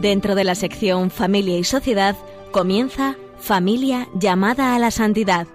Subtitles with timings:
[0.00, 2.16] Dentro de la sección Familia y Sociedad
[2.52, 5.46] comienza Familia llamada a la santidad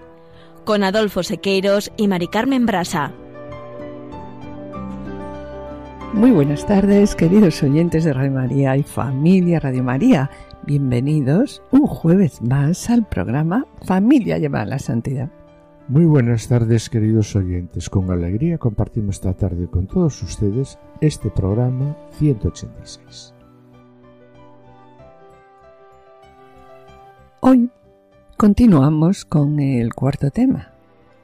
[0.65, 3.11] con Adolfo Sequeiros y Mari Carmen Brasa.
[6.13, 10.29] Muy buenas tardes, queridos oyentes de Radio María y familia Radio María.
[10.67, 15.31] Bienvenidos un jueves más al programa Familia llamada a la santidad.
[15.87, 17.89] Muy buenas tardes, queridos oyentes.
[17.89, 23.34] Con alegría compartimos esta tarde con todos ustedes este programa 186.
[27.41, 27.69] Hoy
[28.37, 30.73] continuamos con el cuarto tema,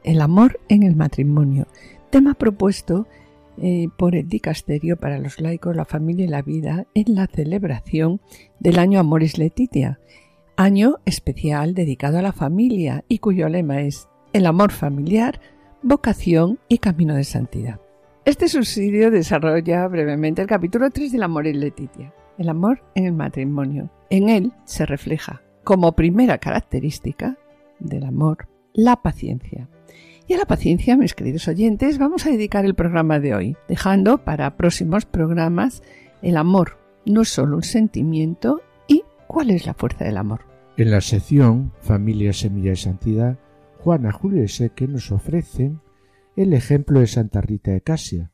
[0.03, 1.67] el amor en el matrimonio,
[2.09, 3.07] tema propuesto
[3.57, 8.21] eh, por el Dicasterio para los laicos, la familia y la vida en la celebración
[8.59, 9.99] del año Amoris Letitia,
[10.57, 15.39] año especial dedicado a la familia y cuyo lema es el amor familiar,
[15.81, 17.79] vocación y camino de santidad.
[18.25, 23.89] Este subsidio desarrolla brevemente el capítulo 3 del Amoris Letitia, el amor en el matrimonio.
[24.11, 27.37] En él se refleja como primera característica
[27.79, 29.69] del amor la paciencia.
[30.27, 34.23] Y a la paciencia, mis queridos oyentes, vamos a dedicar el programa de hoy, dejando
[34.23, 35.83] para próximos programas
[36.21, 40.41] el amor, no solo un sentimiento, y cuál es la fuerza del amor.
[40.77, 43.37] En la sección Familia, Semilla y Santidad,
[43.79, 45.81] Juana, Julio y Seque nos ofrecen
[46.35, 48.31] el ejemplo de Santa Rita de Casia,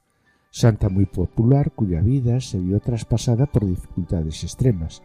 [0.51, 5.01] santa muy popular cuya vida se vio traspasada por dificultades extremas,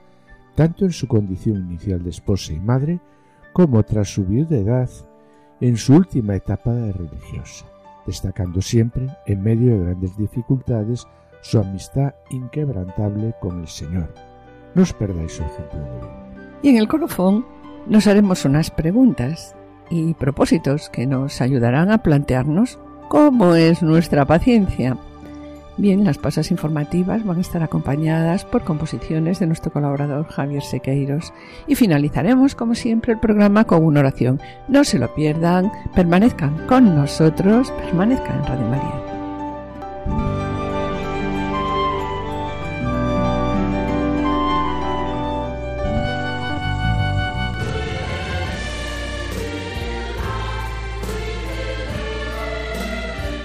[0.54, 3.00] tanto en su condición inicial de esposa y madre
[3.52, 4.88] como tras su viudedad
[5.60, 7.66] en su última etapa de religiosa,
[8.06, 11.06] destacando siempre, en medio de grandes dificultades,
[11.40, 14.12] su amistad inquebrantable con el Señor.
[14.74, 15.80] No os perdáis su ejemplo
[16.62, 17.44] Y en el colofón
[17.86, 19.54] nos haremos unas preguntas
[19.90, 24.96] y propósitos que nos ayudarán a plantearnos cómo es nuestra paciencia
[25.78, 31.32] Bien, las pasas informativas van a estar acompañadas por composiciones de nuestro colaborador Javier Sequeiros
[31.66, 34.38] y finalizaremos, como siempre, el programa con una oración.
[34.68, 39.02] No se lo pierdan, permanezcan con nosotros, permanezcan en Radio María.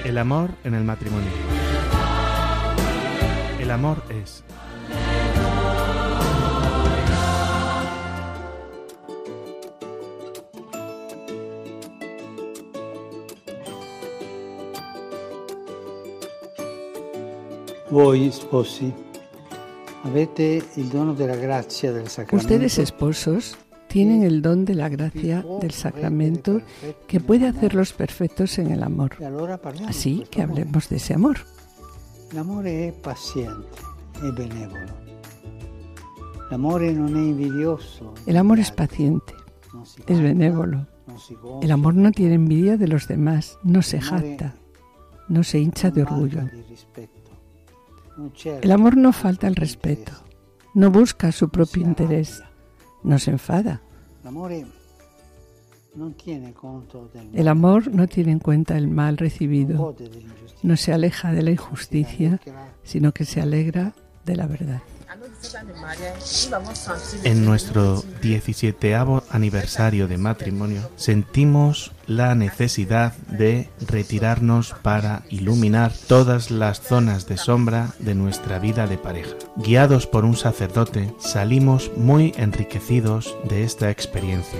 [0.03, 1.66] El amor en el matrimonio.
[3.67, 4.45] El amor es.
[17.89, 18.94] Voi sposi
[20.03, 22.38] avete il dono della grazia del sacramento.
[22.38, 23.57] Ustedes esposos
[23.88, 26.61] tienen el don de la gracia del sacramento
[27.06, 29.17] que puede hacerlos perfectos en el amor.
[29.85, 31.56] Así que hablemos de ese amor.
[32.33, 33.79] L'amore è paziente
[34.21, 35.05] e benevolo.
[36.49, 38.13] È invidioso.
[38.25, 39.33] El amor es paciente,
[40.07, 40.88] es benévolo.
[41.61, 44.55] El amor no tiene envidia de los demás, no se jacta,
[45.29, 46.49] no se hincha de orgullo.
[48.61, 50.11] El amor no falta al respeto,
[50.73, 52.44] no busca su propio interés,
[53.03, 53.81] no se enfada.
[57.34, 59.96] El amor no tiene en cuenta el mal recibido,
[60.63, 62.40] no se aleja de la injusticia,
[62.84, 63.94] sino que se alegra
[64.25, 64.81] de la verdad.
[67.24, 68.96] En nuestro 17
[69.30, 77.94] aniversario de matrimonio sentimos la necesidad de retirarnos para iluminar todas las zonas de sombra
[78.00, 79.36] de nuestra vida de pareja.
[79.56, 84.60] Guiados por un sacerdote, salimos muy enriquecidos de esta experiencia.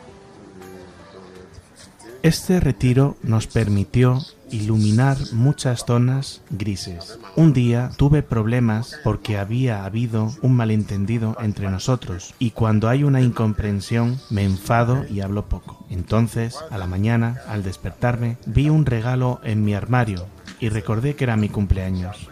[2.23, 7.17] Este retiro nos permitió iluminar muchas zonas grises.
[7.35, 13.21] Un día tuve problemas porque había habido un malentendido entre nosotros y cuando hay una
[13.21, 15.83] incomprensión me enfado y hablo poco.
[15.89, 20.27] Entonces, a la mañana, al despertarme, vi un regalo en mi armario
[20.59, 22.29] y recordé que era mi cumpleaños.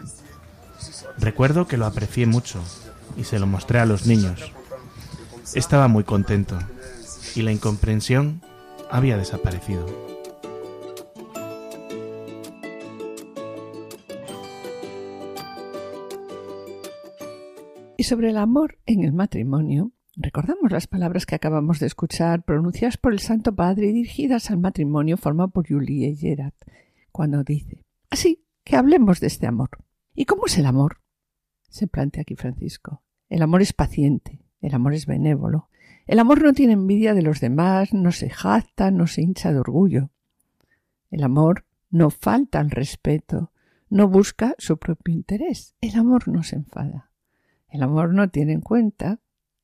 [1.17, 2.61] Recuerdo que lo aprecié mucho
[3.17, 4.51] y se lo mostré a los niños.
[5.55, 6.59] Estaba muy contento
[7.33, 8.41] y la incomprensión
[8.89, 9.85] había desaparecido.
[17.97, 22.97] Y sobre el amor en el matrimonio, recordamos las palabras que acabamos de escuchar pronunciadas
[22.97, 26.53] por el Santo Padre y dirigidas al matrimonio formado por Julie Gerard,
[27.11, 29.69] cuando dice, así que hablemos de este amor.
[30.15, 31.01] ¿Y cómo es el amor?
[31.69, 33.03] Se plantea aquí Francisco.
[33.27, 35.68] El amor es paciente, el amor es benévolo,
[36.09, 39.59] El amor no tiene envidia de los demás, no se jacta, no se hincha de
[39.59, 40.09] orgullo.
[41.11, 43.51] El amor no falta al respeto,
[43.91, 45.75] no busca su propio interés.
[45.81, 47.11] El amor no se enfada.
[47.69, 49.19] El amor no tiene en cuenta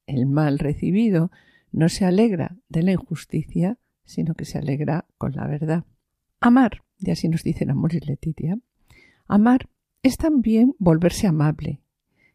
[0.05, 1.31] el mal recibido,
[1.71, 5.83] no se alegra de la injusticia, sino que se alegra con la verdad.
[6.41, 8.59] Amar, y así nos dicen Amor y Letitia,
[9.25, 9.67] amar
[10.03, 11.81] es también volverse amable,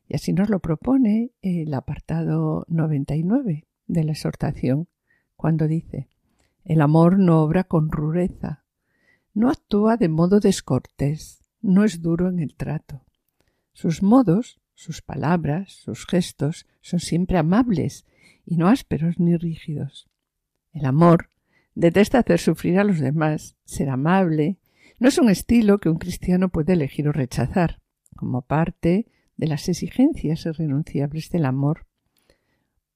[0.08, 4.88] y así nos lo propone el apartado 99 de la exhortación,
[5.36, 6.08] cuando dice,
[6.64, 8.64] el amor no obra con rudeza,
[9.34, 13.04] no actúa de modo descortés, no es duro en el trato.
[13.72, 18.06] Sus modos, sus palabras, sus gestos son siempre amables
[18.44, 20.08] y no ásperos ni rígidos.
[20.72, 21.30] El amor
[21.74, 24.58] detesta hacer sufrir a los demás, ser amable,
[24.98, 27.80] no es un estilo que un cristiano puede elegir o rechazar,
[28.16, 31.86] como parte de las exigencias irrenunciables del amor,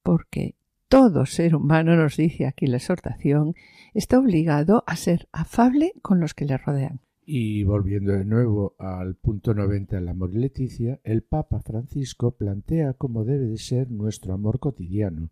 [0.03, 0.55] porque
[0.87, 3.53] todo ser humano, nos dice aquí la exhortación,
[3.93, 7.01] está obligado a ser afable con los que le rodean.
[7.25, 12.93] Y volviendo de nuevo al punto 90 del amor y Leticia, el Papa Francisco plantea
[12.93, 15.31] cómo debe de ser nuestro amor cotidiano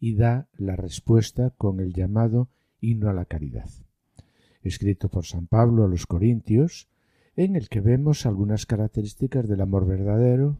[0.00, 2.48] y da la respuesta con el llamado
[2.80, 3.68] himno a la caridad,
[4.62, 6.88] escrito por San Pablo a los Corintios,
[7.36, 10.58] en el que vemos algunas características del amor verdadero.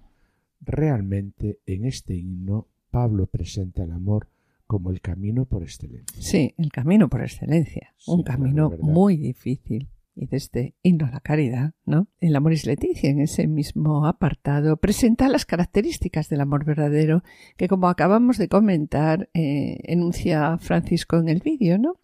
[0.60, 4.28] Realmente en este himno Pablo presenta el amor
[4.66, 6.20] como el camino por excelencia.
[6.20, 11.20] Sí, el camino por excelencia, un camino muy difícil y desde este himno a la
[11.20, 12.08] caridad, ¿no?
[12.20, 17.22] El amor es Leticia, en ese mismo apartado, presenta las características del amor verdadero
[17.56, 21.96] que, como acabamos de comentar, eh, enuncia Francisco en el vídeo, ¿no?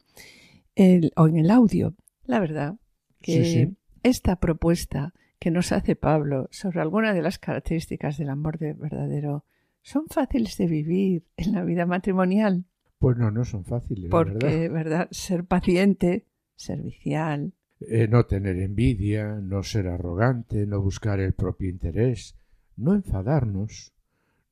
[1.16, 1.94] o en el audio.
[2.24, 2.76] La verdad
[3.20, 3.72] que
[4.02, 9.44] esta propuesta que nos hace Pablo sobre alguna de las características del amor verdadero
[9.84, 12.64] son fáciles de vivir en la vida matrimonial.
[12.98, 14.10] Pues no, no son fáciles.
[14.10, 15.08] Porque, ¿verdad?
[15.10, 16.24] Ser paciente,
[16.56, 22.34] servicial, eh, no tener envidia, no ser arrogante, no buscar el propio interés,
[22.76, 23.92] no enfadarnos,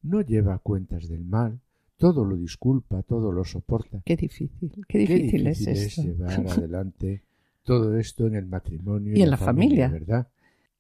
[0.03, 1.61] no lleva cuentas del mal,
[1.97, 4.03] todo lo disculpa, todo lo soporta.
[4.05, 7.23] Qué difícil, qué difícil, es, llevar adelante
[7.63, 10.29] todo esto en el matrimonio y, en la, familia, ¿verdad?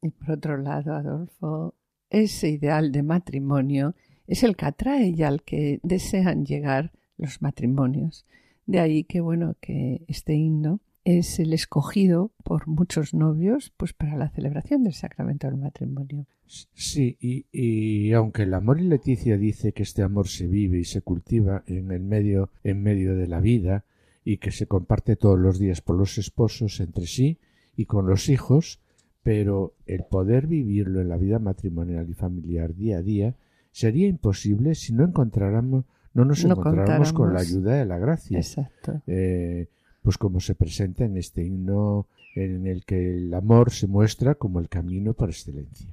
[0.02, 1.74] Y por otro lado, Adolfo,
[2.10, 3.94] ese ideal de matrimonio
[4.26, 8.26] es el que atrae y al que desean llegar los matrimonios.
[8.66, 14.16] De ahí que bueno que este himno es el escogido por muchos novios pues para
[14.16, 16.26] la celebración del sacramento del matrimonio.
[16.74, 21.00] Sí, y, aunque el amor y Leticia dice que este amor se vive y se
[21.00, 23.86] cultiva en el medio, en medio de la vida,
[24.24, 27.38] y que se comparte todos los días por los esposos entre sí
[27.74, 28.80] y con los hijos,
[29.22, 33.34] pero el poder vivirlo en la vida matrimonial y familiar día a día
[33.72, 38.36] sería imposible si no encontráramos no nos encontráramos con la ayuda de la gracia.
[38.36, 39.00] Exacto.
[39.06, 39.68] Eh,
[40.02, 44.60] pues como se presenta en este himno en el que el amor se muestra como
[44.60, 45.88] el camino por excelencia.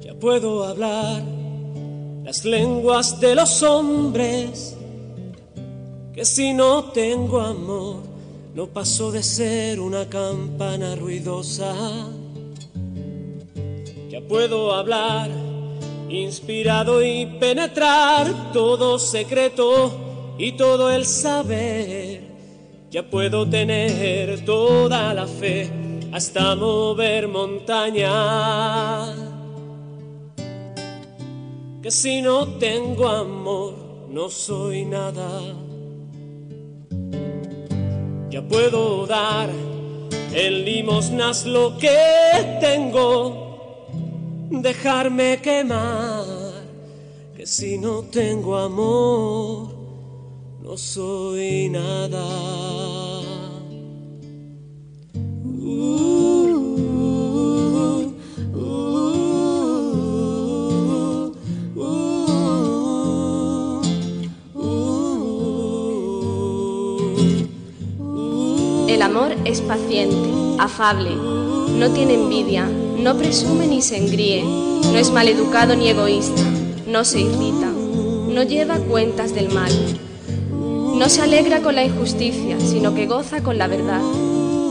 [0.00, 1.22] Ya puedo hablar
[2.24, 4.76] las lenguas de los hombres,
[6.12, 8.02] que si no tengo amor,
[8.54, 11.74] no paso de ser una campana ruidosa.
[14.10, 15.53] Ya puedo hablar
[16.08, 22.34] inspirado y penetrar todo secreto y todo el saber
[22.94, 25.68] ya puedo tener toda la fe
[26.12, 28.12] hasta mover montaña.
[31.82, 33.74] Que si no tengo amor,
[34.10, 35.40] no soy nada.
[38.30, 39.50] Ya puedo dar
[40.32, 43.43] en limosnas lo que tengo,
[44.50, 46.24] dejarme quemar.
[47.36, 49.74] Que si no tengo amor,
[50.62, 52.74] no soy nada.
[68.88, 70.16] El amor es paciente,
[70.58, 76.42] afable, no tiene envidia, no presume ni se engríe, no es maleducado ni egoísta,
[76.86, 79.72] no se irrita, no lleva cuentas del mal.
[80.50, 84.00] No se alegra con la injusticia, sino que goza con la verdad.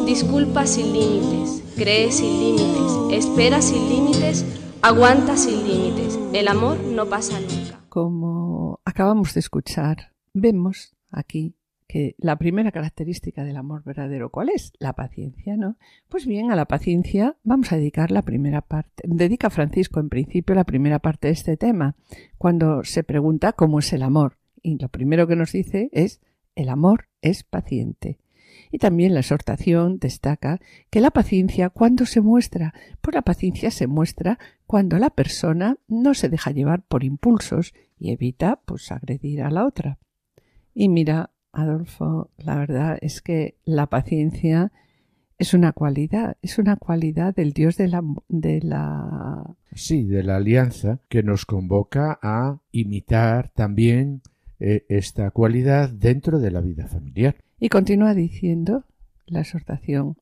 [0.05, 4.45] Disculpa sin límites, cree sin límites, espera sin límites,
[4.81, 6.17] aguanta sin límites.
[6.33, 7.83] El amor no pasa nunca.
[7.89, 11.55] Como acabamos de escuchar, vemos aquí
[11.87, 14.73] que la primera característica del amor verdadero, ¿cuál es?
[14.79, 15.77] La paciencia, ¿no?
[16.09, 19.03] Pues bien, a la paciencia vamos a dedicar la primera parte.
[19.05, 21.95] Dedica Francisco en principio la primera parte de este tema,
[22.37, 26.21] cuando se pregunta cómo es el amor y lo primero que nos dice es
[26.55, 28.19] el amor es paciente.
[28.71, 30.59] Y también la exhortación destaca
[30.89, 32.73] que la paciencia, cuando se muestra?
[33.01, 38.11] Pues la paciencia se muestra cuando la persona no se deja llevar por impulsos y
[38.11, 39.99] evita pues agredir a la otra.
[40.73, 44.71] Y mira, Adolfo, la verdad es que la paciencia
[45.37, 49.55] es una cualidad, es una cualidad del Dios de la, de la...
[49.73, 54.21] Sí, de la alianza que nos convoca a imitar también
[54.59, 57.35] eh, esta cualidad dentro de la vida familiar.
[57.59, 58.85] Y continúa diciendo
[59.25, 60.17] la exhortación.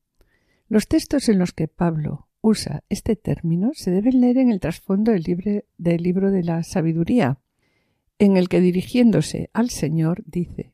[0.68, 5.12] Los textos en los que Pablo usa este término se deben leer en el trasfondo
[5.12, 7.38] del, del libro de la sabiduría,
[8.18, 10.71] en el que dirigiéndose al Señor dice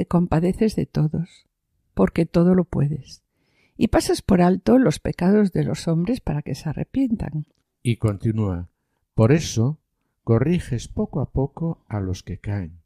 [0.00, 1.46] Te compadeces de todos,
[1.92, 3.22] porque todo lo puedes,
[3.76, 7.44] y pasas por alto los pecados de los hombres para que se arrepientan.
[7.82, 8.70] Y continúa
[9.12, 9.78] Por eso
[10.24, 12.80] corriges poco a poco a los que caen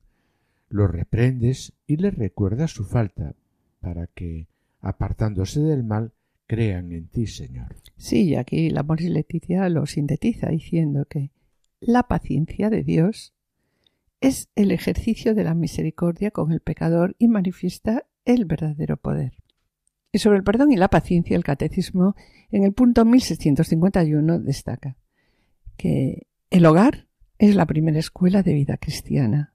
[0.68, 3.36] los reprendes y les recuerdas su falta,
[3.78, 4.48] para que,
[4.80, 6.10] apartándose del mal,
[6.48, 7.76] crean en ti, Señor.
[7.96, 11.30] Sí, aquí la Moris Leticia lo sintetiza diciendo que
[11.78, 13.33] la paciencia de Dios
[14.24, 19.34] es el ejercicio de la misericordia con el pecador y manifiesta el verdadero poder.
[20.12, 22.14] Y sobre el perdón y la paciencia, el catecismo
[22.50, 24.96] en el punto 1651 destaca
[25.76, 27.06] que el hogar
[27.38, 29.52] es la primera escuela de vida cristiana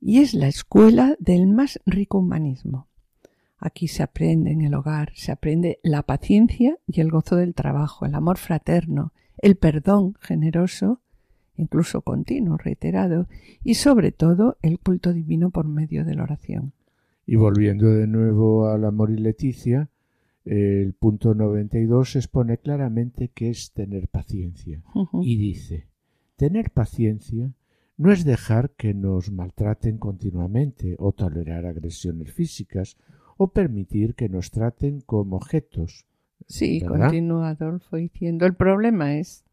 [0.00, 2.88] y es la escuela del más rico humanismo.
[3.56, 8.04] Aquí se aprende en el hogar, se aprende la paciencia y el gozo del trabajo,
[8.04, 11.00] el amor fraterno, el perdón generoso,
[11.56, 13.28] incluso continuo, reiterado,
[13.62, 16.72] y sobre todo el culto divino por medio de la oración.
[17.26, 19.88] Y volviendo de nuevo al amor y Leticia,
[20.44, 24.82] el punto 92 expone claramente que es tener paciencia.
[25.22, 25.88] Y dice,
[26.36, 27.50] tener paciencia
[27.96, 32.96] no es dejar que nos maltraten continuamente o tolerar agresiones físicas
[33.36, 36.04] o permitir que nos traten como objetos.
[36.46, 39.43] Sí, continúa Adolfo diciendo, el problema es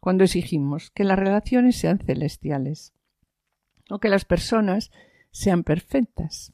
[0.00, 2.92] cuando exigimos que las relaciones sean celestiales
[3.90, 4.90] o que las personas
[5.30, 6.52] sean perfectas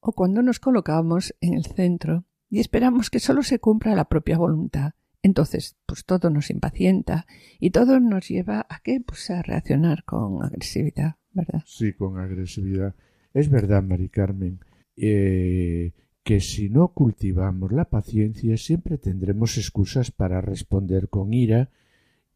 [0.00, 4.36] o cuando nos colocamos en el centro y esperamos que solo se cumpla la propia
[4.36, 7.26] voluntad entonces, pues todo nos impacienta
[7.60, 9.00] y todo nos lleva a qué?
[9.00, 11.62] Pues a reaccionar con agresividad, ¿verdad?
[11.64, 12.94] Sí, con agresividad.
[13.32, 14.58] Es verdad, Mari Carmen,
[14.96, 15.92] eh,
[16.24, 21.70] que si no cultivamos la paciencia siempre tendremos excusas para responder con ira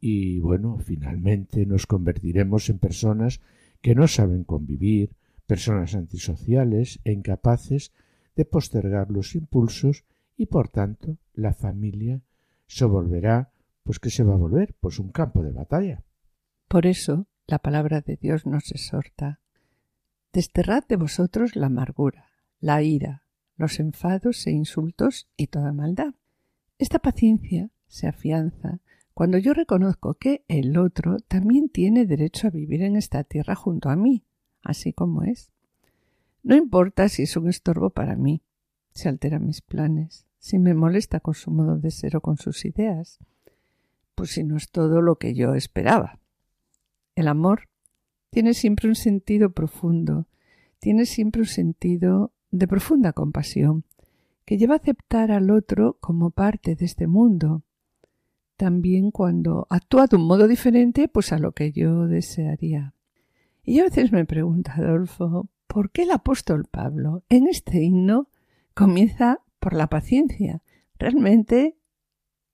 [0.01, 3.41] y, bueno, finalmente nos convertiremos en personas
[3.81, 7.93] que no saben convivir, personas antisociales e incapaces
[8.35, 10.05] de postergar los impulsos
[10.37, 12.23] y, por tanto, la familia
[12.67, 14.75] se volverá, pues ¿qué se va a volver?
[14.81, 16.05] Pues un campo de batalla.
[16.69, 19.41] Por eso la palabra de Dios nos exhorta.
[20.33, 22.27] Desterrad de vosotros la amargura,
[22.61, 23.23] la ira,
[23.57, 26.15] los enfados e insultos y toda maldad.
[26.79, 28.81] Esta paciencia se afianza
[29.17, 33.89] cuando yo reconozco que el otro también tiene derecho a vivir en esta tierra junto
[33.89, 34.27] a mí,
[34.63, 35.51] así como es.
[36.43, 38.43] No importa si es un estorbo para mí,
[38.93, 42.67] si altera mis planes, si me molesta con su modo de ser o con sus
[42.67, 43.19] ideas,
[44.15, 46.19] pues si no es todo lo que yo esperaba.
[47.15, 47.71] El amor
[48.29, 50.27] tiene siempre un sentido profundo,
[50.79, 53.85] tiene siempre un sentido de profunda compasión,
[54.45, 57.63] que lleva a aceptar al otro como parte de este mundo,
[58.57, 62.95] también cuando actúa de un modo diferente pues a lo que yo desearía.
[63.63, 68.29] Y yo a veces me pregunto, Adolfo, ¿por qué el apóstol Pablo en este himno
[68.77, 70.63] comienza por la paciencia.
[70.99, 71.77] Realmente,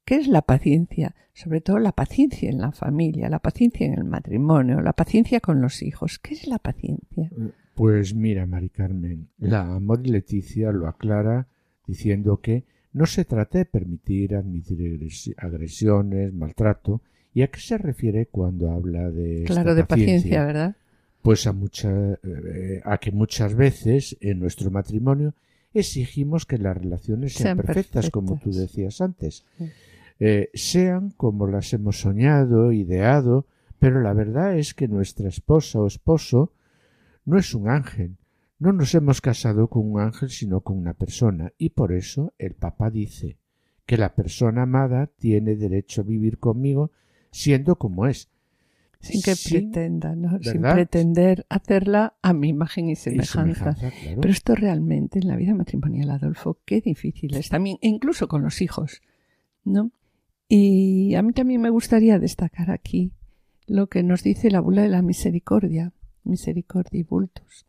[0.05, 1.15] ¿qué es la paciencia?
[1.35, 5.61] Sobre todo la paciencia en la familia, la paciencia en el matrimonio, la paciencia con
[5.61, 6.19] los hijos.
[6.21, 7.31] ¿Qué es la paciencia?
[7.75, 11.49] Pues mira, Mari Carmen, la Amor Leticia lo aclara
[11.87, 15.09] diciendo que no se trata de permitir admitir
[15.39, 17.01] agresiones, maltrato,
[17.35, 20.77] ¿Y a qué se refiere cuando habla de claro de paciencia, verdad?
[21.23, 21.91] Pues a mucha,
[22.23, 25.35] eh, a que muchas veces en nuestro matrimonio
[25.73, 29.45] exigimos que las relaciones sean, perfectas, como tú decías antes.
[30.21, 33.47] Eh, sean como las hemos soñado, ideado,
[33.79, 36.53] pero la verdad es que nuestra esposa o esposo
[37.25, 38.17] no es un ángel.
[38.63, 42.55] No nos hemos casado con un ángel, sino con una persona, y por eso el
[42.55, 43.37] Papa dice
[43.87, 46.93] que la persona amada tiene derecho a vivir conmigo
[47.33, 48.31] siendo como es,
[49.01, 50.39] sin que pretenda, ¿no?
[50.41, 53.77] sin pretender hacerla a mi imagen y semejanza.
[54.21, 58.63] Pero esto realmente en la vida matrimonial, Adolfo, qué difícil es también, incluso con los
[58.63, 59.03] hijos,
[59.65, 59.91] ¿no?
[60.47, 63.11] Y a mí también me gustaría destacar aquí
[63.67, 65.93] lo que nos dice la bula de la misericordia,
[66.23, 67.67] misericordia y bultos,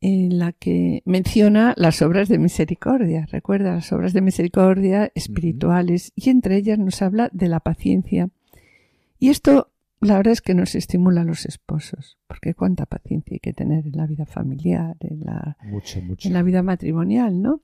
[0.00, 3.26] en la que menciona las obras de misericordia.
[3.30, 8.30] Recuerda las obras de misericordia espirituales y entre ellas nos habla de la paciencia.
[9.18, 13.40] Y esto, la verdad es que nos estimula a los esposos, porque cuánta paciencia hay
[13.40, 15.58] que tener en la vida familiar, en la,
[16.28, 17.60] En la vida matrimonial, ¿no?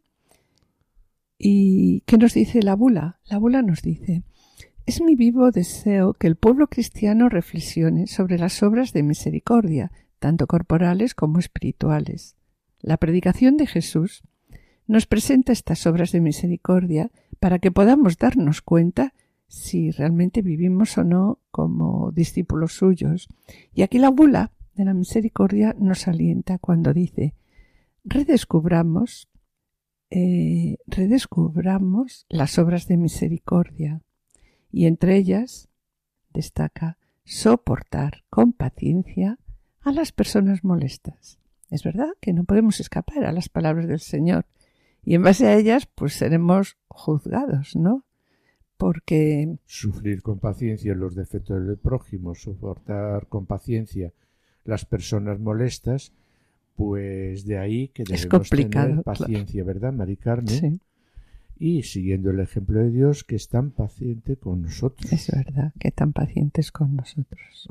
[1.39, 3.19] ¿Y qué nos dice la bula?
[3.25, 4.23] La bula nos dice,
[4.85, 10.47] es mi vivo deseo que el pueblo cristiano reflexione sobre las obras de misericordia, tanto
[10.47, 12.37] corporales como espirituales.
[12.81, 14.23] La predicación de Jesús
[14.87, 19.15] nos presenta estas obras de misericordia para que podamos darnos cuenta
[19.49, 23.29] si realmente vivimos o no como discípulos suyos.
[23.75, 27.35] Y aquí la bula de la misericordia nos alienta cuando dice
[28.05, 29.29] redescubramos
[30.11, 34.03] eh, redescubramos las obras de misericordia
[34.71, 35.69] y entre ellas
[36.33, 39.39] destaca soportar con paciencia
[39.87, 41.39] a las personas molestas.
[41.71, 44.45] Es verdad que no podemos escapar a las palabras del Señor
[45.05, 48.05] y en base a ellas pues seremos juzgados, ¿no?
[48.77, 54.13] Porque sufrir con paciencia los defectos del prójimo, soportar con paciencia
[54.65, 56.13] las personas molestas,
[56.75, 60.81] pues de ahí que debemos tener paciencia, ¿verdad, Mari Sí.
[61.59, 65.11] Y siguiendo el ejemplo de Dios, que es tan paciente con nosotros.
[65.13, 67.69] Es verdad, que tan pacientes con nosotros.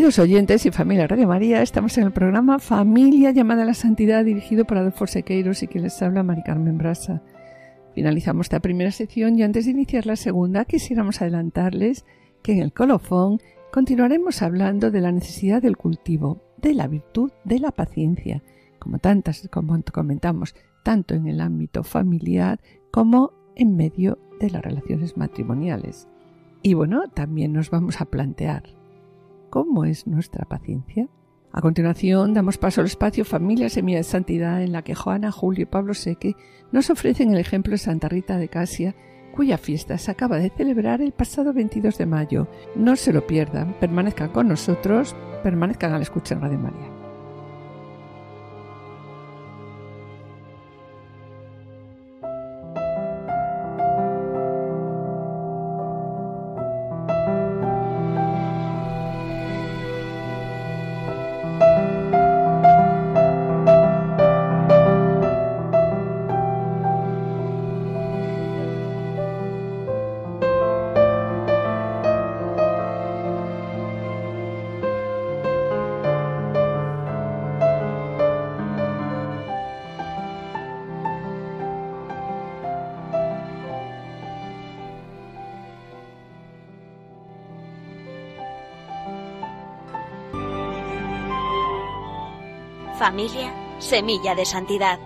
[0.00, 4.24] Queridos oyentes y familia Radio María, estamos en el programa Familia llamada a la Santidad
[4.24, 7.22] dirigido por Adolfo Sequeiros y quien les habla Mari Carmen Brasa.
[7.94, 12.06] Finalizamos esta primera sección y antes de iniciar la segunda quisiéramos adelantarles
[12.42, 17.58] que en el colofón continuaremos hablando de la necesidad del cultivo, de la virtud de
[17.58, 18.42] la paciencia,
[18.78, 22.58] como tantas, como comentamos, tanto en el ámbito familiar
[22.90, 26.08] como en medio de las relaciones matrimoniales.
[26.62, 28.79] Y bueno, también nos vamos a plantear
[29.50, 31.08] ¿Cómo es nuestra paciencia?
[31.52, 35.64] A continuación, damos paso al espacio Familia Semilla de Santidad, en la que Juana, Julio
[35.64, 36.36] y Pablo Seque
[36.70, 38.94] nos ofrecen el ejemplo de Santa Rita de Casia,
[39.34, 42.46] cuya fiesta se acaba de celebrar el pasado 22 de mayo.
[42.76, 46.89] No se lo pierdan, permanezcan con nosotros, permanezcan al escuchar Radio María.
[93.90, 95.00] Semilla de santidad.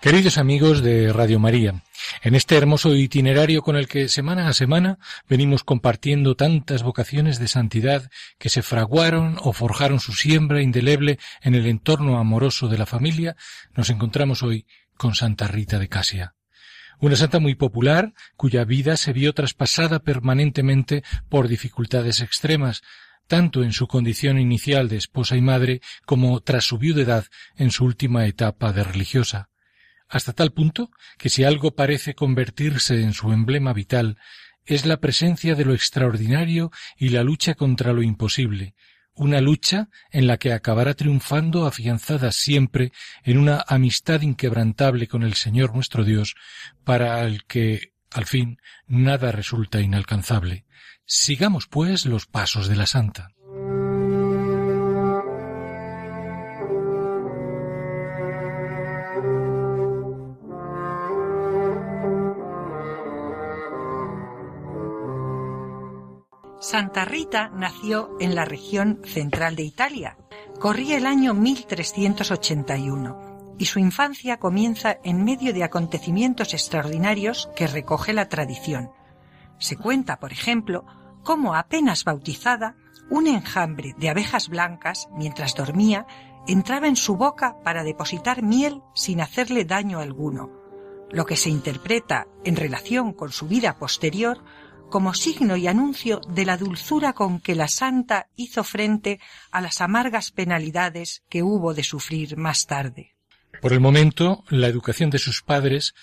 [0.00, 1.84] Queridos amigos de Radio María,
[2.22, 7.46] en este hermoso itinerario con el que semana a semana venimos compartiendo tantas vocaciones de
[7.46, 12.86] santidad que se fraguaron o forjaron su siembra indeleble en el entorno amoroso de la
[12.86, 13.36] familia,
[13.76, 16.34] nos encontramos hoy con Santa Rita de Casia.
[17.00, 22.82] Una santa muy popular, cuya vida se vio traspasada permanentemente por dificultades extremas,
[23.26, 27.26] tanto en su condición inicial de esposa y madre como tras su viudedad
[27.56, 29.50] en su última etapa de religiosa.
[30.08, 34.18] Hasta tal punto que si algo parece convertirse en su emblema vital,
[34.66, 38.74] es la presencia de lo extraordinario y la lucha contra lo imposible,
[39.14, 45.34] una lucha en la que acabará triunfando afianzada siempre en una amistad inquebrantable con el
[45.34, 46.34] Señor nuestro Dios,
[46.84, 50.64] para el que, al fin, nada resulta inalcanzable.
[51.06, 53.28] Sigamos, pues, los pasos de la Santa.
[66.64, 70.16] Santa Rita nació en la región central de Italia.
[70.58, 78.14] Corría el año 1381 y su infancia comienza en medio de acontecimientos extraordinarios que recoge
[78.14, 78.92] la tradición.
[79.58, 80.86] Se cuenta, por ejemplo,
[81.22, 82.76] cómo apenas bautizada,
[83.10, 86.06] un enjambre de abejas blancas, mientras dormía,
[86.46, 90.50] entraba en su boca para depositar miel sin hacerle daño alguno,
[91.10, 94.42] lo que se interpreta en relación con su vida posterior
[94.94, 99.18] como signo y anuncio de la dulzura con que la santa hizo frente
[99.50, 103.16] a las amargas penalidades que hubo de sufrir más tarde.
[103.60, 105.96] Por el momento, la educación de sus padres,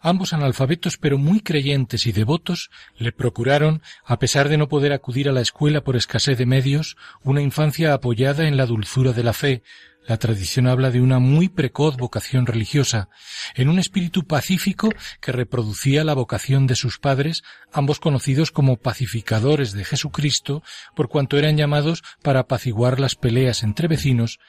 [0.00, 5.28] ambos analfabetos pero muy creyentes y devotos, le procuraron, a pesar de no poder acudir
[5.28, 9.32] a la escuela por escasez de medios, una infancia apoyada en la dulzura de la
[9.32, 9.62] fe,
[10.06, 13.10] la tradición habla de una muy precoz vocación religiosa,
[13.54, 14.88] en un espíritu pacífico
[15.20, 20.62] que reproducía la vocación de sus padres, ambos conocidos como pacificadores de Jesucristo,
[20.96, 24.40] por cuanto eran llamados para apaciguar las peleas entre vecinos,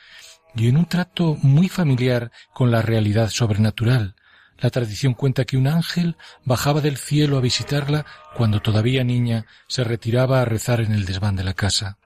[0.55, 4.15] y en un trato muy familiar con la realidad sobrenatural.
[4.61, 8.05] La tradición cuenta que un ángel bajaba del cielo a visitarla
[8.37, 11.97] cuando todavía niña se retiraba a rezar en el desván de la casa.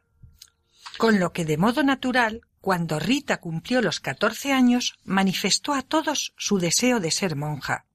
[0.98, 6.34] Con lo que de modo natural cuando Rita cumplió los catorce años, manifestó a todos
[6.36, 7.86] su deseo de ser monja.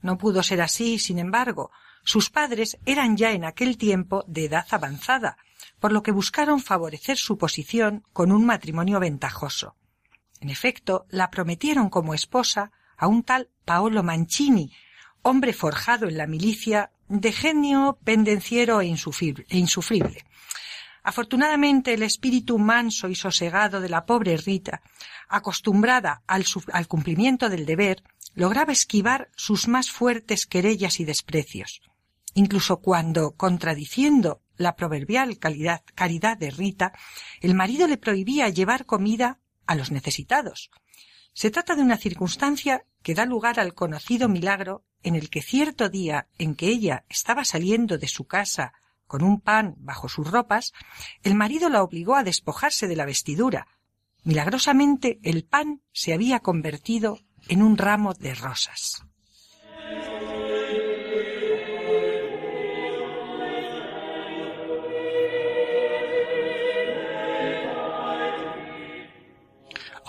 [0.00, 1.70] No pudo ser así, sin embargo.
[2.04, 5.36] Sus padres eran ya en aquel tiempo de edad avanzada,
[5.78, 9.76] por lo que buscaron favorecer su posición con un matrimonio ventajoso.
[10.40, 14.72] En efecto, la prometieron como esposa a un tal Paolo Mancini,
[15.22, 20.24] hombre forjado en la milicia, de genio pendenciero e insufrible.
[21.02, 24.82] Afortunadamente el espíritu manso y sosegado de la pobre Rita,
[25.28, 26.44] acostumbrada al,
[26.86, 28.02] cumplimiento del deber,
[28.34, 31.80] lograba esquivar sus más fuertes querellas y desprecios.
[32.34, 36.92] Incluso cuando, contradiciendo la proverbial caridad de Rita,
[37.40, 40.70] el marido le prohibía llevar comida a los necesitados.
[41.38, 45.88] Se trata de una circunstancia que da lugar al conocido milagro en el que cierto
[45.88, 48.72] día en que ella estaba saliendo de su casa
[49.06, 50.72] con un pan bajo sus ropas,
[51.22, 53.68] el marido la obligó a despojarse de la vestidura.
[54.24, 59.04] Milagrosamente el pan se había convertido en un ramo de rosas.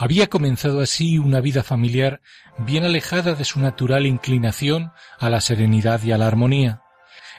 [0.02, 2.22] Había comenzado así una vida familiar
[2.58, 6.84] bien alejada de su natural inclinación a la serenidad y a la armonía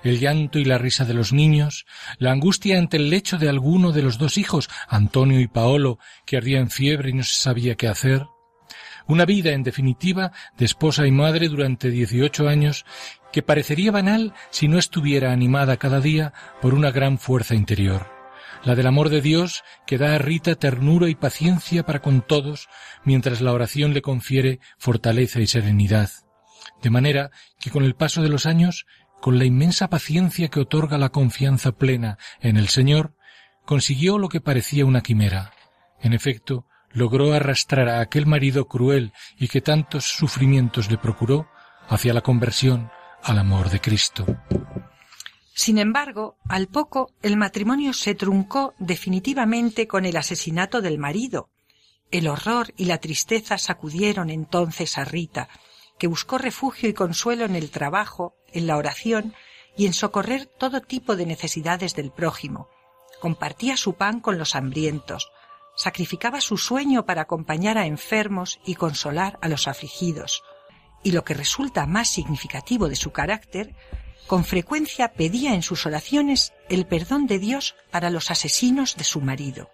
[0.02, 1.86] el llanto y la risa de los niños,
[2.18, 6.36] la angustia ante el lecho de alguno de los dos hijos, Antonio y Paolo, que
[6.36, 8.26] ardía en fiebre y no se sabía qué hacer.
[9.06, 12.86] Una vida, en definitiva, de esposa y madre durante dieciocho años,
[13.30, 18.19] que parecería banal si no estuviera animada cada día por una gran fuerza interior
[18.64, 22.68] la del amor de Dios que da a Rita ternura y paciencia para con todos,
[23.04, 26.10] mientras la oración le confiere fortaleza y serenidad.
[26.82, 28.86] De manera que con el paso de los años
[29.20, 33.14] con la inmensa paciencia que otorga la confianza plena en el Señor,
[33.66, 35.52] consiguió lo que parecía una quimera.
[36.00, 41.48] En efecto, logró arrastrar a aquel marido cruel y que tantos sufrimientos le procuró
[41.88, 42.90] hacia la conversión
[43.22, 44.26] al amor de Cristo.
[45.62, 51.50] Sin embargo, al poco el matrimonio se truncó definitivamente con el asesinato del marido.
[52.10, 55.50] El horror y la tristeza sacudieron entonces a Rita,
[55.98, 59.34] que buscó refugio y consuelo en el trabajo, en la oración
[59.76, 62.70] y en socorrer todo tipo de necesidades del prójimo.
[63.20, 65.30] Compartía su pan con los hambrientos,
[65.76, 70.42] sacrificaba su sueño para acompañar a enfermos y consolar a los afligidos.
[71.02, 73.74] y lo que resulta más significativo de su carácter,
[74.30, 79.20] con frecuencia pedía en sus oraciones el perdón de Dios para los asesinos de su
[79.20, 79.72] marido.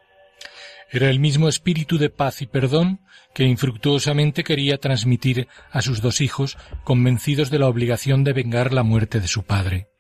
[0.91, 3.01] Era el mismo espíritu de paz y perdón
[3.35, 8.83] que infructuosamente quería transmitir a sus dos hijos, convencidos de la obligación de vengar la
[8.83, 9.91] muerte de su padre.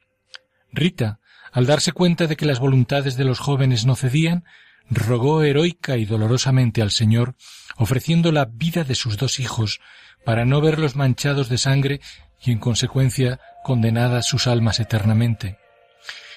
[0.72, 1.20] Rita,
[1.52, 4.44] al darse cuenta de que las voluntades de los jóvenes no cedían,
[4.88, 7.34] rogó heroica y dolorosamente al Señor,
[7.76, 9.80] ofreciendo la vida de sus dos hijos,
[10.24, 12.00] para no verlos manchados de sangre
[12.42, 15.58] y en consecuencia condenadas sus almas eternamente.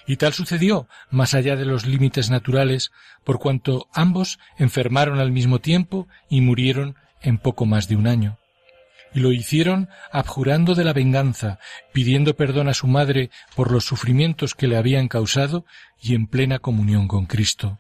[0.08, 2.92] Y tal sucedió, más allá de los límites naturales,
[3.24, 8.40] por cuanto ambos enfermaron al mismo tiempo y murieron en poco más de un año.
[9.14, 11.60] Y lo hicieron abjurando de la venganza,
[11.94, 15.66] pidiendo perdón a su madre por los sufrimientos que le habían causado
[16.02, 17.78] y en plena comunión con Cristo.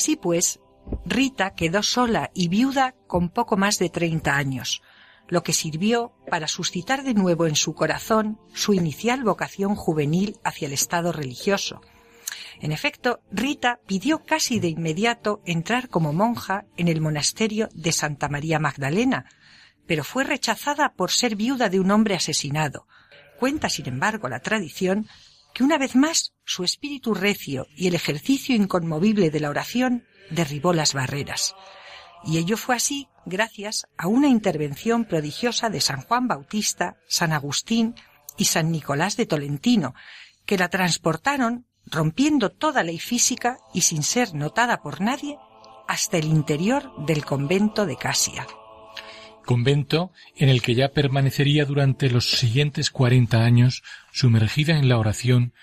[0.00, 0.60] Así pues,
[1.04, 4.80] Rita quedó sola y viuda con poco más de treinta años,
[5.28, 10.68] lo que sirvió para suscitar de nuevo en su corazón su inicial vocación juvenil hacia
[10.68, 11.82] el estado religioso.
[12.62, 18.30] En efecto, Rita pidió casi de inmediato entrar como monja en el monasterio de Santa
[18.30, 19.26] María Magdalena,
[19.86, 22.86] pero fue rechazada por ser viuda de un hombre asesinado.
[23.38, 25.06] Cuenta, sin embargo, la tradición
[25.52, 30.72] que una vez más su espíritu recio y el ejercicio inconmovible de la oración derribó
[30.72, 31.54] las barreras.
[32.24, 37.94] Y ello fue así gracias a una intervención prodigiosa de San Juan Bautista, San Agustín
[38.36, 39.94] y San Nicolás de Tolentino,
[40.44, 45.38] que la transportaron, rompiendo toda ley física y sin ser notada por nadie,
[45.86, 48.44] hasta el interior del convento de Casia
[49.50, 53.82] convento en el que ya permanecería durante los siguientes cuarenta años
[54.12, 55.54] sumergida en la oración.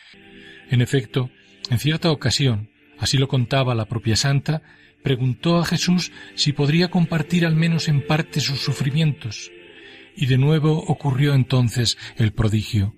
[0.69, 1.30] En efecto,
[1.69, 4.62] en cierta ocasión, así lo contaba la propia santa,
[5.03, 9.51] preguntó a Jesús si podría compartir al menos en parte sus sufrimientos.
[10.15, 12.95] Y de nuevo ocurrió entonces el prodigio.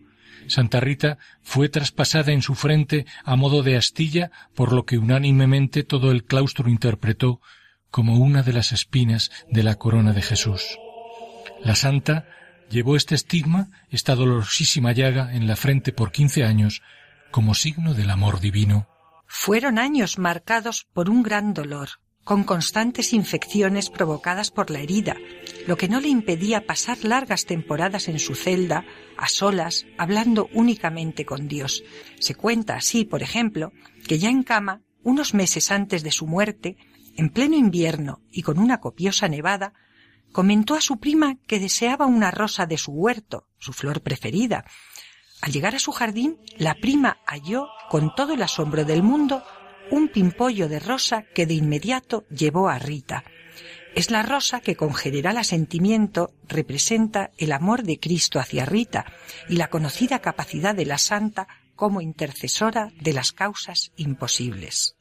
[0.47, 5.83] Santa Rita fue traspasada en su frente a modo de astilla, por lo que unánimemente
[5.83, 7.41] todo el claustro interpretó
[7.91, 10.79] como una de las espinas de la corona de Jesús.
[11.63, 12.25] La santa
[12.69, 16.81] llevó este estigma, esta dolorosísima llaga en la frente por quince años,
[17.31, 18.87] como signo del amor divino.
[19.27, 21.89] Fueron años marcados por un gran dolor,
[22.23, 25.15] con constantes infecciones provocadas por la herida,
[25.67, 28.85] lo que no le impedía pasar largas temporadas en su celda,
[29.17, 31.83] a solas, hablando únicamente con Dios.
[32.19, 33.71] Se cuenta así, por ejemplo,
[34.07, 36.77] que ya en cama, unos meses antes de su muerte,
[37.15, 39.73] en pleno invierno y con una copiosa nevada,
[40.31, 44.65] comentó a su prima que deseaba una rosa de su huerto, su flor preferida.
[45.41, 49.43] Al llegar a su jardín, la prima halló, con todo el asombro del mundo,
[49.91, 53.23] un pimpollo de rosa que de inmediato llevó a Rita.
[53.95, 59.05] Es la rosa que con general asentimiento representa el amor de Cristo hacia Rita
[59.47, 64.98] y la conocida capacidad de la santa como intercesora de las causas imposibles.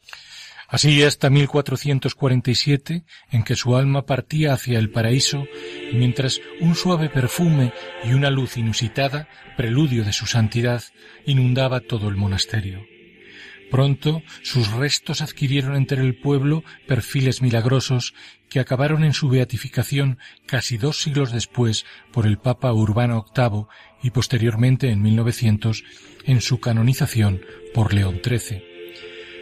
[0.69, 5.47] Así hasta 1447, en que su alma partía hacia el paraíso,
[5.95, 7.73] mientras un suave perfume
[8.05, 10.83] y una luz inusitada, preludio de su santidad,
[11.25, 12.85] inundaba todo el monasterio.
[13.71, 18.15] Pronto sus restos adquirieron entre el pueblo perfiles milagrosos
[18.51, 23.67] que acabaron en su beatificación casi dos siglos después por el Papa Urbano VIII
[24.03, 25.85] y posteriormente en 1900
[26.25, 27.41] en su canonización
[27.75, 28.68] por León XIII.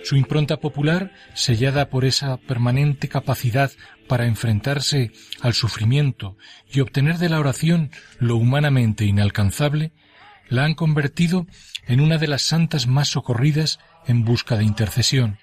[0.06, 3.72] Su impronta popular, sellada por esa permanente capacidad
[4.06, 6.38] para enfrentarse al sufrimiento
[6.72, 7.90] y obtener de la oración
[8.20, 9.90] lo humanamente inalcanzable,
[10.48, 11.48] la han convertido
[11.88, 15.38] en una de las santas más socorridas en busca de intercesión,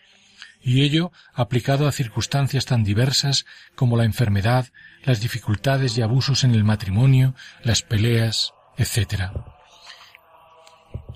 [0.61, 3.45] y ello aplicado a circunstancias tan diversas
[3.75, 4.67] como la enfermedad,
[5.03, 9.29] las dificultades y abusos en el matrimonio, las peleas, etc.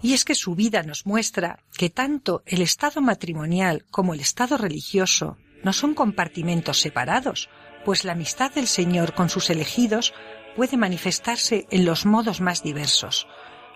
[0.01, 4.57] Y es que su vida nos muestra que tanto el estado matrimonial como el estado
[4.57, 7.49] religioso no son compartimentos separados,
[7.83, 10.13] pues la amistad del Señor con sus elegidos
[10.55, 13.27] puede manifestarse en los modos más diversos.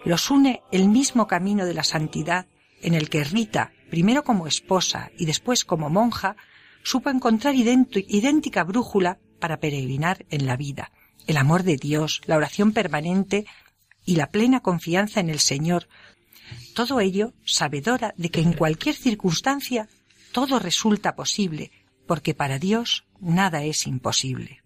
[0.04, 2.48] Los une el mismo camino de la santidad
[2.82, 6.36] en el que Rita, primero como esposa y después como monja,
[6.84, 10.92] supo encontrar idéntica brújula para peregrinar en la vida.
[11.28, 13.46] El amor de Dios, la oración permanente
[14.06, 15.88] y la plena confianza en el Señor
[16.74, 19.88] todo ello sabedora de que en cualquier circunstancia
[20.32, 21.72] todo resulta posible,
[22.08, 24.62] porque para Dios nada es imposible.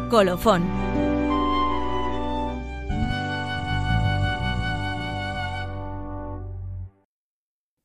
[0.10, 0.64] Colofón.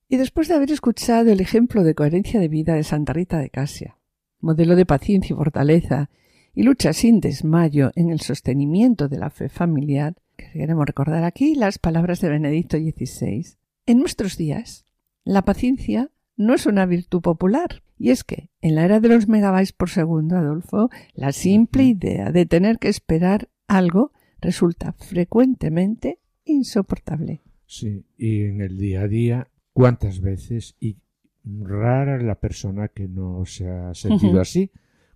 [0.09, 3.51] Y después de haber escuchado el ejemplo de coherencia de vida de Santa Rita de
[3.51, 3.99] Casia,
[4.41, 6.09] modelo de paciencia y fortaleza
[6.55, 11.79] y lucha sin desmayo en el sostenimiento de la fe familiar, queremos recordar aquí las
[11.79, 13.57] palabras de Benedicto XVI.
[13.85, 14.87] En nuestros días,
[15.25, 17.84] la paciencia no es una virtud popular.
[17.99, 22.33] Y es que, en la era de los megabytes por segundo, Adolfo, la simple idea
[22.33, 27.41] de tener que esperar algo resulta frecuentemente insoportable.
[27.67, 30.77] Sí, y en el día a día, ¿cuántas veces?
[30.81, 30.99] Y
[31.45, 34.71] rara la persona que no se ha sentido así.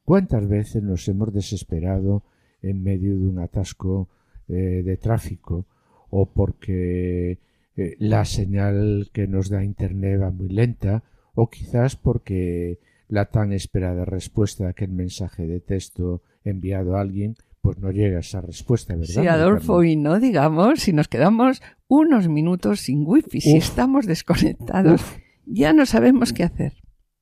[0.05, 2.25] ¿Cuántas veces nos hemos desesperado
[2.63, 4.09] en medio de un atasco
[4.49, 5.67] eh, de tráfico
[6.11, 7.39] o porque
[7.77, 11.05] eh, la señal que nos da Internet va muy lenta
[11.41, 17.37] o quizás porque la tan esperada respuesta de aquel mensaje de texto enviado a alguien
[17.61, 19.23] pues no llega esa respuesta, ¿verdad?
[19.23, 25.01] Sí, Adolfo, y no digamos si nos quedamos unos minutos sin wifi, si estamos desconectados,
[25.47, 26.73] ya no sabemos qué hacer,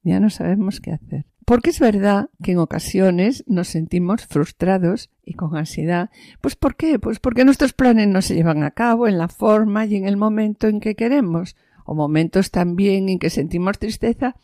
[0.03, 1.27] ya no sabemos qué hacer.
[1.45, 6.09] Porque es verdad que en ocasiones nos sentimos frustrados y con ansiedad.
[6.41, 6.99] Pues ¿por qué?
[6.99, 10.17] Pues porque nuestros planes no se llevan a cabo en la forma y en el
[10.17, 11.55] momento en que queremos.
[11.87, 14.37] O momentos también en que sentimos tristeza,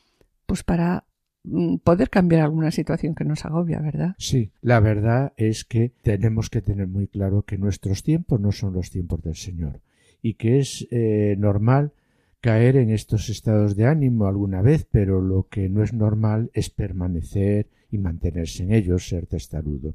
[0.47, 1.05] pues para
[1.45, 4.15] mm, poder cambiar alguna situación que nos agobia, ¿verdad?
[4.19, 8.73] Sí, la verdad es que tenemos que tener muy claro que nuestros tiempos no son
[8.73, 9.81] los tiempos del Señor
[10.23, 11.93] y que es eh, normal
[12.41, 16.71] caer en estos estados de ánimo alguna vez, pero lo que no es normal es
[16.71, 19.95] permanecer y mantenerse en ellos, ser testarudo.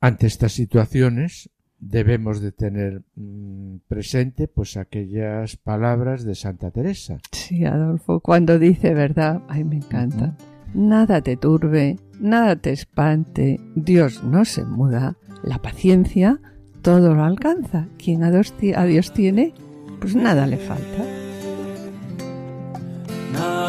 [0.00, 1.50] Ante estas situaciones
[1.82, 7.18] debemos de tener mm, presente pues aquellas palabras de Santa Teresa.
[7.32, 10.36] Sí, Adolfo, cuando dice verdad, ay me encanta.
[10.72, 16.40] Nada te turbe, nada te espante, Dios no se muda, la paciencia
[16.80, 17.88] todo lo alcanza.
[17.98, 19.52] Quien a Dios tiene,
[20.00, 21.04] pues nada le falta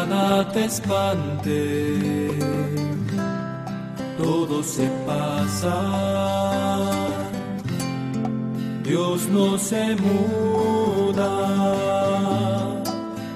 [0.08, 2.30] nada te espante,
[4.18, 5.74] todo se pasa.
[8.84, 11.30] Dios no se muda,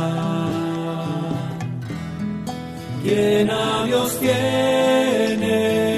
[3.02, 5.93] Quien a Dios tiene,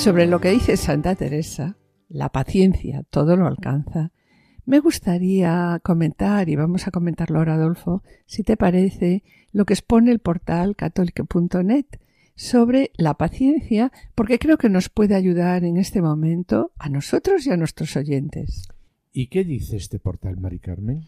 [0.00, 1.76] sobre lo que dice Santa Teresa,
[2.08, 4.12] la paciencia todo lo alcanza,
[4.64, 9.22] me gustaría comentar, y vamos a comentarlo ahora, Adolfo, si te parece,
[9.52, 11.84] lo que expone el portal católico.net
[12.34, 17.50] sobre la paciencia, porque creo que nos puede ayudar en este momento a nosotros y
[17.50, 18.68] a nuestros oyentes.
[19.12, 21.02] ¿Y qué dice este portal, Mari Carmen?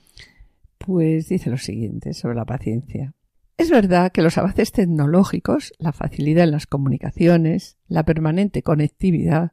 [0.77, 3.15] Pues dice lo siguiente sobre la paciencia.
[3.57, 9.53] Es verdad que los avances tecnológicos, la facilidad en las comunicaciones, la permanente conectividad,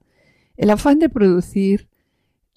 [0.58, 1.90] el afán de producir,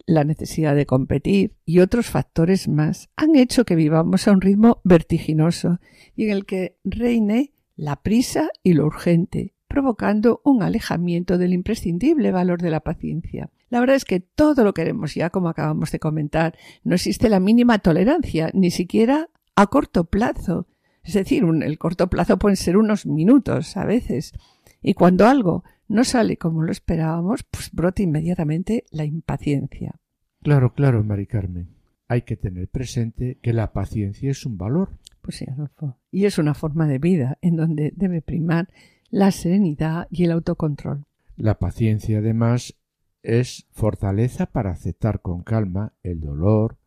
[0.06, 4.80] la necesidad de competir y otros factores más han hecho que vivamos a un ritmo
[4.84, 5.78] vertiginoso
[6.16, 12.30] y en el que reine la prisa y lo urgente, provocando un alejamiento del imprescindible
[12.30, 13.50] valor de la paciencia.
[13.70, 16.58] La verdad es que todo lo queremos ya, como acabamos de comentar.
[16.84, 20.66] No existe la mínima tolerancia, ni siquiera a corto plazo.
[21.04, 24.32] Es decir, un, el corto plazo pueden ser unos minutos a veces.
[24.80, 30.00] Y cuando algo no sale como lo esperábamos, pues brota inmediatamente la impaciencia.
[30.42, 31.68] Claro, claro, Mari Carmen.
[32.08, 34.90] Hay que tener presente que la paciencia es un valor.
[35.20, 35.96] Pues sí, Adolfo.
[36.10, 38.68] Y es una forma de vida en donde debe primar
[39.10, 41.04] la serenidad y el autocontrol.
[41.36, 42.74] La paciencia, además,
[43.22, 46.78] es fortaleza para aceptar con calma el dolor,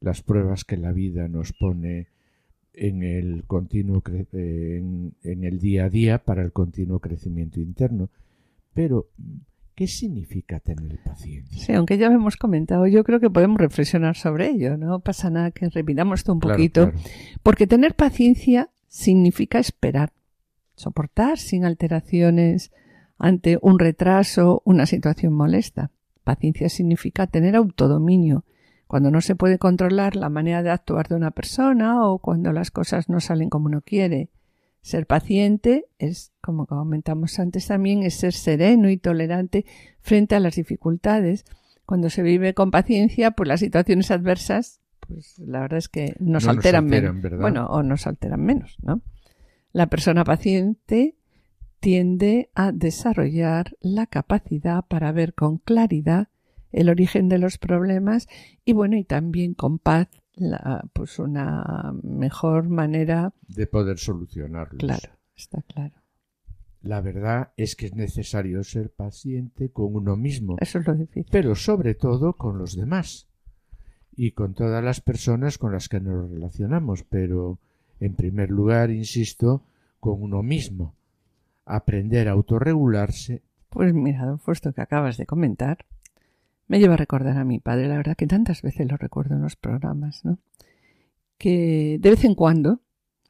[0.00, 2.08] las pruebas que la vida nos pone
[2.74, 4.02] en el continuo
[4.32, 8.08] en, en, el día a día para el continuo crecimiento interno.
[8.74, 9.08] Pero,
[9.74, 11.62] ¿qué significa tener paciencia?
[11.62, 14.76] Sí, aunque ya lo hemos comentado, yo creo que podemos reflexionar sobre ello.
[14.76, 16.90] No pasa nada que repitamos esto un Claro, poquito.
[16.90, 17.06] claro.
[17.42, 20.12] Porque tener paciencia significa esperar,
[20.74, 22.72] soportar sin alteraciones
[23.18, 25.90] ante un retraso, una situación molesta.
[26.24, 28.44] Paciencia significa tener autodominio,
[28.92, 32.70] cuando no se puede controlar la manera de actuar de una persona o cuando las
[32.70, 34.28] cosas no salen como uno quiere.
[34.82, 39.64] Ser paciente es, como comentamos antes también, es ser sereno y tolerante
[40.02, 41.46] frente a las dificultades.
[41.86, 46.44] Cuando se vive con paciencia, pues las situaciones adversas, pues la verdad es que nos
[46.44, 47.22] No alteran, alteran, menos.
[47.22, 47.40] ¿verdad?
[47.40, 49.00] Bueno, o nos alteran menos, ¿no?
[49.72, 51.16] La persona paciente
[51.80, 56.28] tiende a desarrollar la capacidad para ver con claridad
[56.72, 58.28] el origen de los problemas
[58.64, 64.78] y bueno, y también con paz la, pues una mejor manera, de poder solucionarlos.
[64.78, 65.94] claro, está claro.
[66.80, 71.26] La verdad es que es necesario ser paciente con uno mismo, Eso es lo difícil.
[71.30, 73.28] pero sobre todo con los demás
[74.16, 77.58] y con todas las personas con las que nos relacionamos, pero
[78.00, 79.62] en primer lugar, insisto,
[80.00, 80.96] con uno mismo.
[81.64, 85.86] Aprender a autorregularse Pues mira, Adolfo, esto que acabas de comentar
[86.72, 89.42] me lleva a recordar a mi padre, la verdad que tantas veces lo recuerdo en
[89.42, 90.38] los programas, ¿no?
[91.36, 92.80] Que de vez en cuando,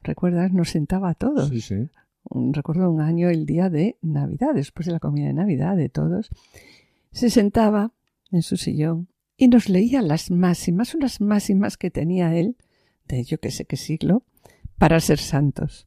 [0.01, 0.53] ¿recuerdas?
[0.53, 1.49] Nos sentaba a todos.
[1.49, 1.89] Sí, sí.
[2.29, 5.89] Un- recuerdo un año, el día de Navidad, después de la comida de Navidad de
[5.89, 6.29] todos,
[7.11, 7.91] se sentaba
[8.31, 12.55] en su sillón y nos leía las máximas, unas máximas que tenía él,
[13.09, 14.23] de yo que sé qué siglo,
[14.77, 15.85] para ser santos.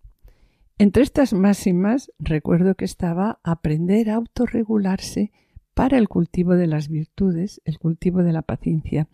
[0.76, 5.32] Entre estas máximas recuerdo que estaba aprender a autorregularse
[5.76, 9.08] para el cultivo de las virtudes, el cultivo de la paciencia.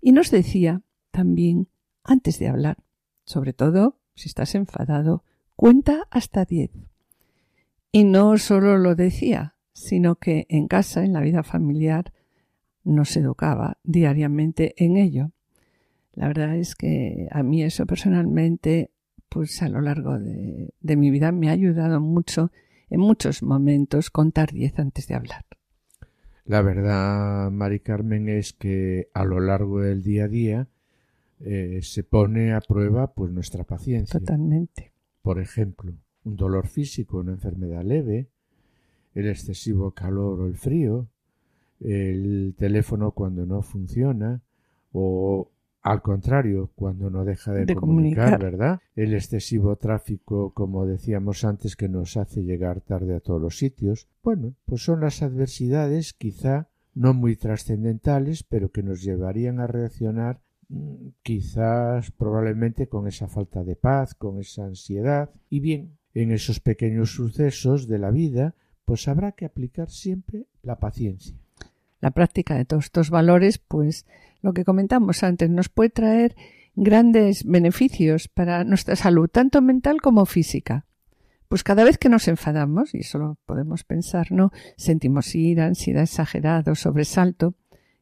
[0.00, 1.66] Y nos decía también,
[2.04, 2.76] antes de hablar,
[3.24, 5.24] sobre todo si estás enfadado,
[5.56, 6.70] cuenta hasta diez.
[7.90, 12.12] Y no solo lo decía, sino que en casa, en la vida familiar,
[12.84, 15.32] nos educaba diariamente en ello.
[16.12, 18.92] La verdad es que a mí eso personalmente,
[19.28, 22.52] pues a lo largo de, de mi vida me ha ayudado mucho
[22.88, 25.44] en muchos momentos contar diez antes de hablar.
[26.46, 30.68] La verdad, Mari Carmen, es que a lo largo del día a día
[31.40, 34.20] eh, se pone a prueba pues nuestra paciencia.
[34.20, 34.92] Totalmente.
[35.22, 38.28] Por ejemplo, un dolor físico, una enfermedad leve,
[39.14, 41.08] el excesivo calor o el frío,
[41.80, 44.42] el teléfono cuando no funciona
[44.92, 45.50] o
[45.84, 48.52] al contrario, cuando no deja de, De comunicar, comunicar.
[48.52, 48.80] ¿verdad?
[48.96, 54.08] El excesivo tráfico, como decíamos antes, que nos hace llegar tarde a todos los sitios.
[54.22, 60.40] Bueno, pues son las adversidades quizá no muy trascendentales, pero que nos llevarían a reaccionar
[60.70, 65.32] mm, quizás probablemente con esa falta de paz, con esa ansiedad.
[65.50, 68.54] Y bien, en esos pequeños sucesos de la vida,
[68.86, 71.36] pues habrá que aplicar siempre la paciencia.
[72.00, 74.06] La práctica de todos estos valores, pues
[74.44, 76.36] lo que comentamos antes, nos puede traer
[76.76, 80.86] grandes beneficios para nuestra salud, tanto mental como física.
[81.48, 84.50] pues cada vez que nos enfadamos, y eso lo podemos pensar, ¿no?
[84.76, 87.54] Sentimos ira, ansiedad exagerado, sobresalto.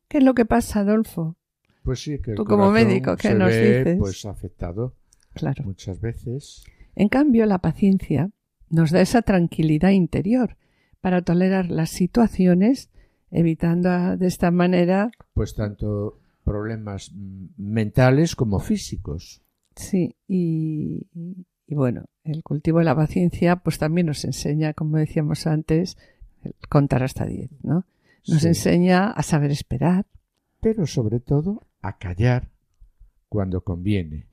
[0.08, 1.36] ¿Qué es lo que pasa, Adolfo?
[1.82, 3.98] Pues sí, que el Tú como médico, ¿qué se nos ve, dices?
[3.98, 4.94] Pues afectado
[5.34, 5.64] Claro.
[5.64, 6.64] muchas veces.
[6.94, 8.30] En cambio, la paciencia
[8.70, 10.56] nos da esa tranquilidad interior
[11.02, 12.90] para tolerar las situaciones,
[13.30, 19.42] evitando de esta manera, Pues tanto problemas mm, mentales como físicos.
[19.76, 21.06] sí, y,
[21.66, 25.96] y bueno, el cultivo de la paciencia pues también nos enseña, como decíamos antes,
[26.44, 27.84] el contar hasta diez, ¿no?
[28.28, 28.48] Nos Sí.
[28.48, 30.06] enseña a saber esperar,
[30.60, 32.50] Pero sobre todo a callar
[33.28, 34.26] cuando conviene.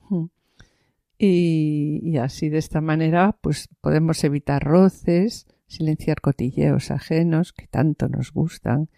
[1.18, 8.08] Y, y así de esta manera pues podemos evitar roces, silenciar cotilleos ajenos que tanto
[8.08, 8.90] nos gustan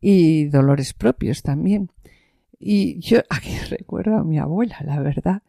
[0.00, 1.90] y dolores propios también.
[2.60, 5.42] Y yo aquí recuerdo a mi abuela, la verdad,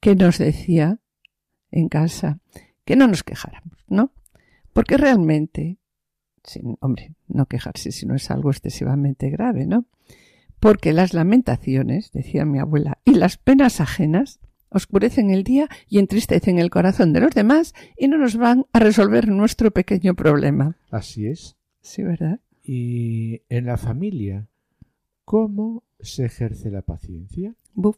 [0.00, 1.00] que nos decía
[1.70, 2.38] en casa
[2.84, 4.12] que no nos quejáramos, ¿no?
[4.72, 5.78] Porque realmente,
[6.42, 9.86] sin, hombre, no quejarse si no es algo excesivamente grave, ¿no?
[10.60, 14.40] Porque las lamentaciones, decía mi abuela, y las penas ajenas
[14.70, 18.78] oscurecen el día y entristecen el corazón de los demás y no nos van a
[18.78, 20.78] resolver nuestro pequeño problema.
[20.90, 21.56] Así es.
[21.80, 22.40] Sí, ¿verdad?
[22.62, 24.48] Y en la familia,
[25.32, 27.54] ¿cómo se ejerce la paciencia?
[27.72, 27.96] Buf.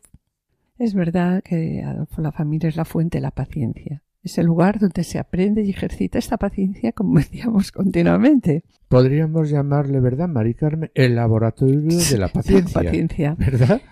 [0.79, 4.05] Es verdad que, Adolfo, la familia es la fuente de la paciencia.
[4.23, 8.63] Es el lugar donde se aprende y ejercita esta paciencia, como decíamos continuamente.
[8.87, 10.93] Podríamos llamarle, ¿verdad, Mari Carmen?
[10.95, 12.81] El laboratorio de la paciencia.
[12.81, 13.35] paciencia.
[13.37, 13.83] ¿Verdad?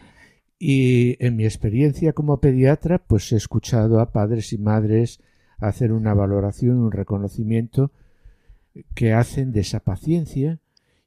[0.56, 5.20] Y en mi experiencia como pediatra, pues he escuchado a padres y madres
[5.58, 7.90] hacer una valoración, un reconocimiento
[8.94, 10.60] que hacen de esa paciencia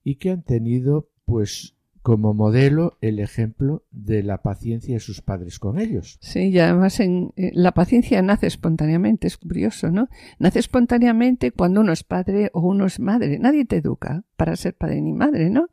[0.03, 1.74] y que han tenido, pues,
[2.05, 6.19] como modelo el ejemplo de la paciencia de sus padres con ellos.
[6.21, 10.07] Sí, y además en, eh, la paciencia nace espontáneamente, es curioso, ¿no?
[10.37, 13.39] Nace espontáneamente cuando uno es padre o uno es madre.
[13.39, 15.67] Nadie te educa para ser padre ni madre, ¿no?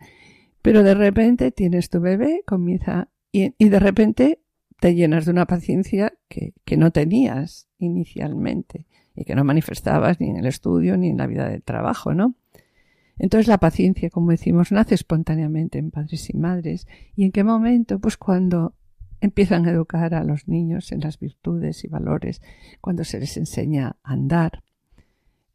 [0.63, 4.41] Pero de repente tienes tu bebé, comienza y, de repente
[4.81, 10.31] te llenas de una paciencia que, que no tenías inicialmente y que no manifestabas ni
[10.31, 12.37] en el estudio ni en la vida del trabajo, ¿no?
[13.19, 16.87] Entonces la paciencia, como decimos, nace espontáneamente en padres y madres.
[17.15, 17.99] ¿Y en qué momento?
[17.99, 18.75] Pues cuando
[19.21, 22.43] empiezan a educar a los niños en las virtudes y valores,
[22.81, 24.63] cuando se les enseña a andar,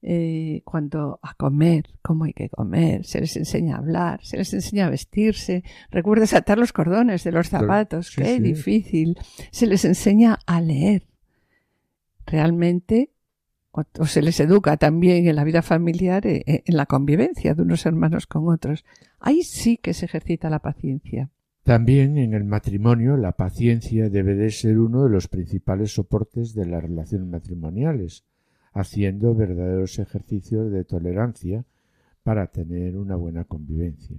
[0.01, 4.53] eh, cuando a comer, cómo hay que comer, se les enseña a hablar, se les
[4.53, 8.41] enseña a vestirse, recuerda atar los cordones de los zapatos, Sí, qué sí.
[8.41, 9.17] difícil,
[9.51, 11.07] se les enseña a leer.
[12.25, 13.11] Realmente,
[13.71, 17.53] o, o se les educa también en la vida familiar, eh, eh, en la convivencia
[17.53, 18.85] de unos hermanos con otros.
[19.19, 21.29] Ahí sí que se ejercita la paciencia.
[21.63, 26.65] También en el matrimonio la paciencia debe de ser uno de los principales soportes de
[26.65, 28.23] las relaciones matrimoniales,
[28.71, 31.65] haciendo verdaderos ejercicios de tolerancia
[32.23, 34.17] para tener una buena convivencia.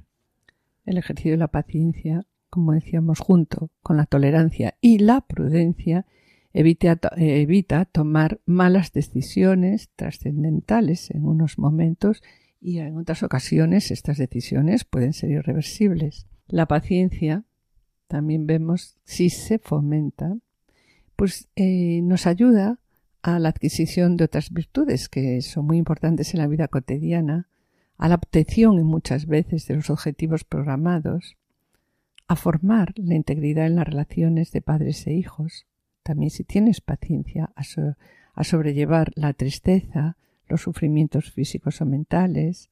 [0.84, 6.04] El ejercicio de la paciencia, como decíamos, junto con la tolerancia y la prudencia,
[6.58, 12.20] evita, eh, evita tomar malas decisiones trascendentales en unos momentos
[12.60, 16.26] y en otras ocasiones estas decisiones pueden ser irreversibles.
[16.48, 17.44] La paciencia,
[18.08, 20.36] también vemos, si se fomenta,
[21.14, 22.80] pues eh, nos ayuda
[23.22, 27.48] a la adquisición de otras virtudes que son muy importantes en la vida cotidiana,
[27.98, 31.36] a la obtención en muchas veces de los objetivos programados,
[32.26, 35.67] a formar la integridad en las relaciones de padres e hijos,
[36.08, 37.94] también si tienes paciencia, a, so-
[38.32, 40.16] a sobrellevar la tristeza,
[40.48, 42.70] los sufrimientos físicos o mentales,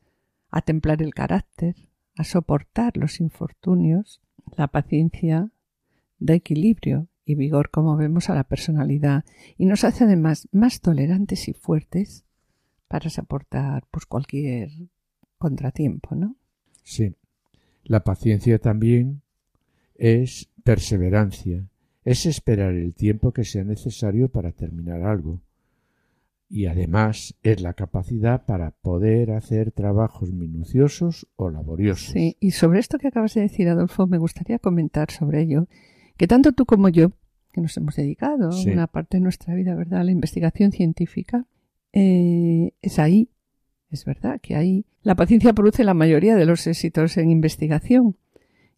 [0.50, 1.74] a templar el carácter,
[2.16, 4.22] a soportar los infortunios,
[4.56, 5.50] la paciencia
[6.18, 9.26] da equilibrio y vigor, como vemos, a la personalidad
[9.58, 12.24] y nos hace además más tolerantes y fuertes
[12.88, 14.70] para soportar pues, cualquier
[15.36, 16.36] contratiempo, ¿no?
[16.84, 17.12] Sí.
[17.84, 19.20] La paciencia también
[19.94, 21.68] es perseverancia,
[22.06, 25.40] es esperar el tiempo que sea necesario para terminar algo.
[26.48, 32.12] Y además es la capacidad para poder hacer trabajos minuciosos o laboriosos.
[32.12, 35.66] Sí, y sobre esto que acabas de decir, Adolfo, me gustaría comentar sobre ello,
[36.16, 37.10] que tanto tú como yo,
[37.52, 38.70] que nos hemos dedicado Sí.
[38.70, 41.46] una parte de nuestra vida, ¿verdad?, a la investigación científica,
[41.92, 43.30] eh, es ahí,
[43.90, 48.16] es verdad que ahí la paciencia produce la mayoría de los éxitos en investigación,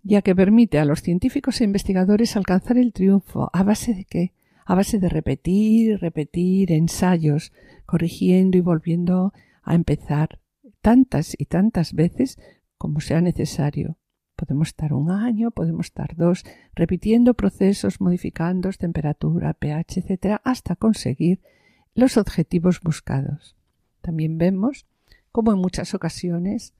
[0.02, 4.32] ya que permite a los científicos e investigadores alcanzar el triunfo a base de qué?
[4.64, 7.52] A base de repetir repetir ensayos,
[7.86, 9.32] corrigiendo y volviendo
[9.62, 10.40] a empezar
[10.80, 12.38] tantas y tantas veces
[12.76, 13.96] como sea necesario.
[14.36, 16.44] Podemos estar un año, podemos estar dos,
[16.74, 21.40] repitiendo procesos, modificando temperatura, pH, etcétera, hasta conseguir
[21.94, 23.56] los objetivos buscados.
[24.00, 24.86] también vemos
[25.32, 26.72] cómo en muchas ocasiones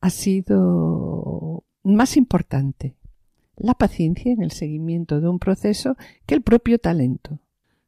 [0.00, 2.96] ha sido más importante
[3.56, 7.38] la paciencia en el seguimiento de un proceso que el propio talento.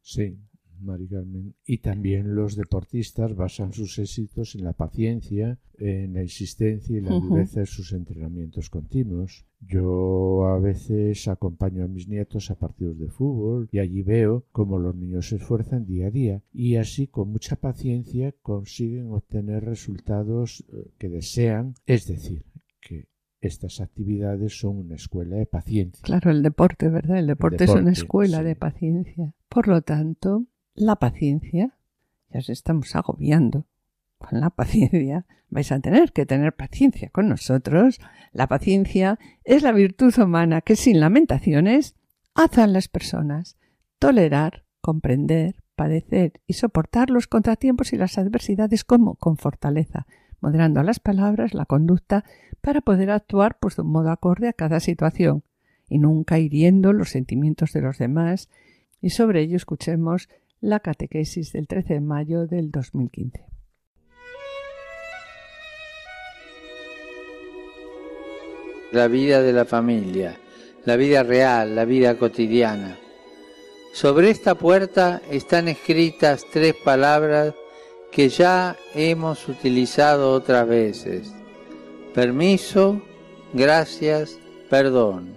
[0.01, 0.37] Sí,
[0.83, 1.55] Mari Carmen.
[1.65, 7.17] Y también los deportistas basan sus éxitos en la paciencia, en la insistencia y la
[7.17, 9.45] dureza de sus entrenamientos continuos.
[9.61, 14.77] Yo a veces acompaño a mis nietos a partidos de fútbol y allí veo cómo
[14.77, 20.65] los niños se esfuerzan día a día y así con mucha paciencia consiguen obtener resultados
[20.71, 22.43] eh, que desean, es decir,
[22.81, 23.07] que
[23.47, 26.01] estas actividades son una escuela de paciencia.
[26.03, 27.17] Claro, el deporte, ¿verdad?
[27.17, 29.33] El deporte, es una escuela de paciencia.
[29.49, 31.77] Por lo tanto, la paciencia,
[32.29, 33.65] ya os estamos agobiando
[34.17, 37.99] con la paciencia, vais a tener que tener paciencia con nosotros.
[38.31, 41.95] La paciencia es la virtud humana que sin lamentaciones
[42.33, 43.57] hacen las personas.
[43.99, 50.07] Tolerar, comprender, padecer y soportar los contratiempos y las adversidades como con fortaleza,
[50.43, 52.25] moderando las palabras, la conducta,
[52.59, 55.43] para poder actuar pues, de un modo acorde a cada situación
[55.87, 58.49] y nunca hiriendo los sentimientos de los demás.
[59.01, 60.27] Y sobre ello escuchemos
[60.59, 63.45] la catequesis del 13 de mayo del 2015.
[68.91, 70.37] La vida de la familia,
[70.83, 72.97] la vida real, la vida cotidiana.
[73.93, 77.53] Sobre esta puerta están escritas tres palabras
[78.13, 81.33] que ya hemos utilizado otras veces.
[82.13, 83.01] Permiso,
[83.53, 84.37] gracias,
[84.69, 85.33] perdón.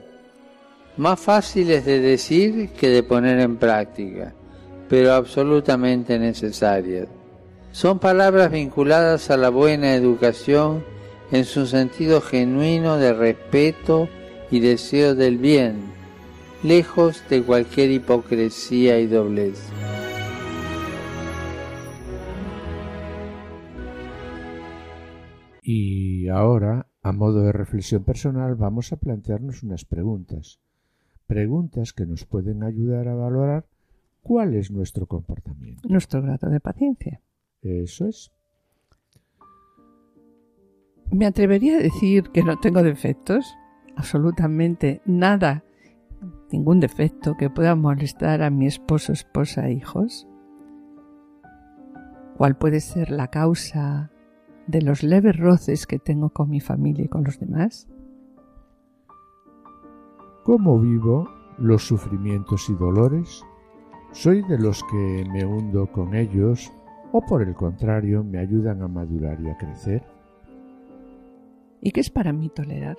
[0.97, 4.35] Más fáciles de decir que de poner en práctica
[4.89, 7.09] pero absolutamente necesarias.
[7.73, 10.85] Son palabras vinculadas a la buena educación
[11.33, 14.09] en su sentido genuino de respeto
[14.51, 15.93] y deseo del bien,
[16.63, 19.59] lejos de cualquier hipocresía y doblez.
[25.69, 30.61] Y ahora, a modo de reflexión personal, vamos a plantearnos unas preguntas.
[31.27, 33.67] Preguntas que nos pueden ayudar a valorar
[34.27, 35.89] ¿Cuál es nuestro comportamiento?
[35.89, 37.21] Nuestro grado de paciencia.
[37.63, 38.33] Eso es.
[41.13, 43.55] Me atrevería a decir que no tengo defectos,
[43.95, 45.63] absolutamente nada,
[46.51, 50.27] ningún defecto que pueda molestar a mi esposo, esposa e hijos.
[52.37, 54.11] ¿Cuál puede ser la causa
[54.67, 57.89] de los leves roces que tengo con mi familia y con los demás?
[60.45, 63.45] ¿Cómo vivo los sufrimientos y dolores?
[64.13, 66.73] ¿Soy de los que me hundo con ellos
[67.13, 70.03] o por el contrario me ayudan a madurar y a crecer?
[71.81, 72.97] ¿Y qué es para mí tolerar?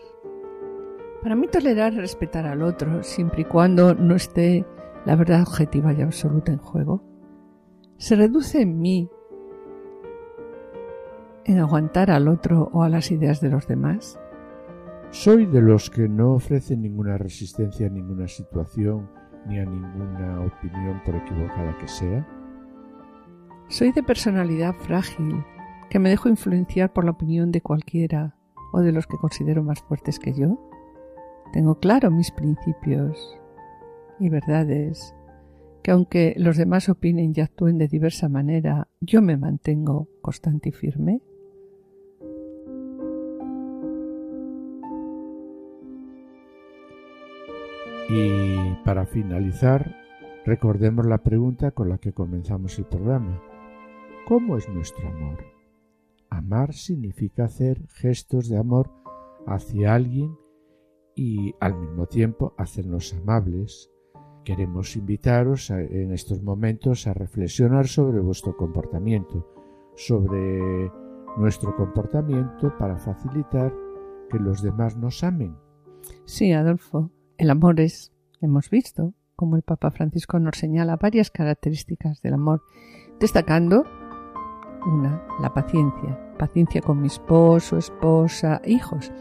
[1.24, 4.66] Para mí tolerar es respetar al otro siempre y cuando no esté
[5.06, 7.02] la verdad objetiva y absoluta en juego.
[7.98, 9.10] Se reduce en mí
[11.48, 14.20] en aguantar al otro o a las ideas de los demás.
[15.10, 19.10] Soy de los que no ofrecen ninguna resistencia a ninguna situación
[19.48, 22.28] ni a ninguna opinión por equivocada que sea?
[23.70, 25.44] Soy de personalidad frágil,
[25.90, 28.36] que me dejo influenciar por la opinión de cualquiera
[28.74, 30.60] o de los que considero más fuertes que yo.
[31.54, 33.38] Tengo claro mis principios
[34.20, 35.16] y verdades,
[35.82, 40.72] que aunque los demás opinen y actúen de diversa manera, yo me mantengo constante y
[40.74, 41.22] firme.
[48.10, 49.98] Y para finalizar,
[50.46, 53.42] recordemos la pregunta con la que comenzamos el programa.
[54.28, 55.44] ¿Cómo es nuestro amor?
[56.30, 58.92] Amar significa hacer gestos de amor
[59.46, 60.38] hacia alguien
[61.16, 63.90] y al mismo tiempo hacernos amables.
[64.46, 69.46] Queremos invitaros en estos momentos a reflexionar sobre vuestro comportamiento,
[69.96, 70.90] sobre
[71.38, 73.74] nuestro comportamiento para facilitar
[74.30, 75.58] que los demás nos amen.
[76.26, 78.12] Sí, Adolfo, el amor es,
[78.42, 82.64] hemos visto, como el Papa Francisco nos señala varias características del amor,
[83.20, 83.84] destacando
[84.86, 89.12] una, la paciencia, paciencia con mi esposo, esposa, hijos.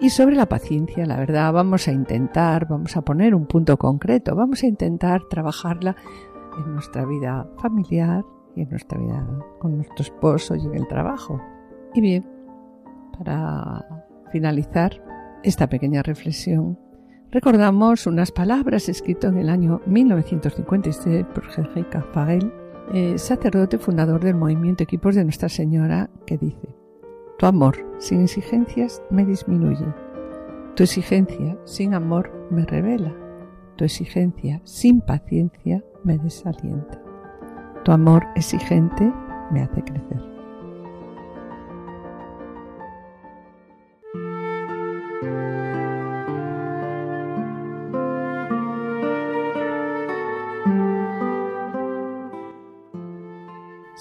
[0.00, 4.34] Y sobre la paciencia, la verdad, vamos a intentar, vamos a poner un punto concreto,
[4.34, 5.94] vamos a intentar trabajarla
[6.58, 8.24] en nuestra vida familiar
[8.56, 9.26] y en nuestra vida
[9.60, 11.40] con nuestro esposo y en el trabajo.
[11.94, 12.26] Y bien,
[13.16, 15.02] para finalizar
[15.42, 16.78] esta pequeña reflexión,
[17.32, 22.52] recordamos unas palabras escritas en el año 1956 por Henrique Farel,
[22.92, 26.74] eh, sacerdote fundador del movimiento Equipos de Nuestra Señora, que dice,
[27.38, 29.86] Tu amor sin exigencias me disminuye,
[30.74, 33.14] tu exigencia sin amor me revela,
[33.76, 37.00] tu exigencia sin paciencia me desalienta,
[37.84, 39.12] tu amor exigente
[39.52, 40.39] me hace crecer.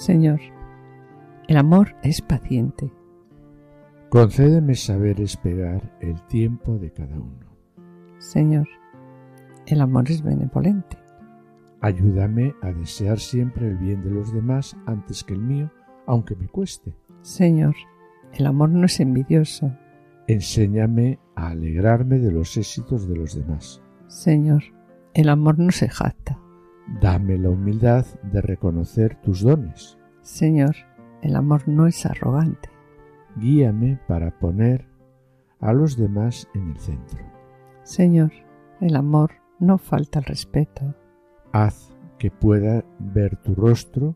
[0.09, 0.39] Señor,
[1.47, 2.91] el amor es paciente.
[4.09, 7.55] Concédeme saber esperar el tiempo de cada uno.
[8.17, 8.67] Señor,
[9.67, 10.97] el amor es benevolente.
[11.81, 15.71] Ayúdame a desear siempre el bien de los demás antes que el mío,
[16.07, 16.95] aunque me cueste.
[17.21, 17.75] Señor,
[18.33, 19.71] el amor no es envidioso.
[20.25, 23.79] Enséñame a alegrarme de los éxitos de los demás.
[24.07, 24.63] Señor,
[25.13, 26.39] el amor no se jacta.
[26.99, 29.98] Dame la humildad de reconocer tus dones.
[30.29, 30.75] Señor,
[31.23, 32.69] el amor no es arrogante.
[33.35, 34.87] Guíame para poner
[35.59, 37.19] a los demás en el centro.
[37.81, 38.31] Señor,
[38.79, 40.95] el amor no falta al respeto.
[41.51, 44.15] Haz que pueda ver tu rostro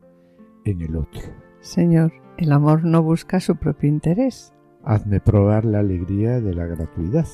[0.66, 1.22] en el otro.
[1.62, 4.54] Señor, el amor no busca su propio interés.
[4.84, 7.28] Hazme probar la alegría de la gratuidad.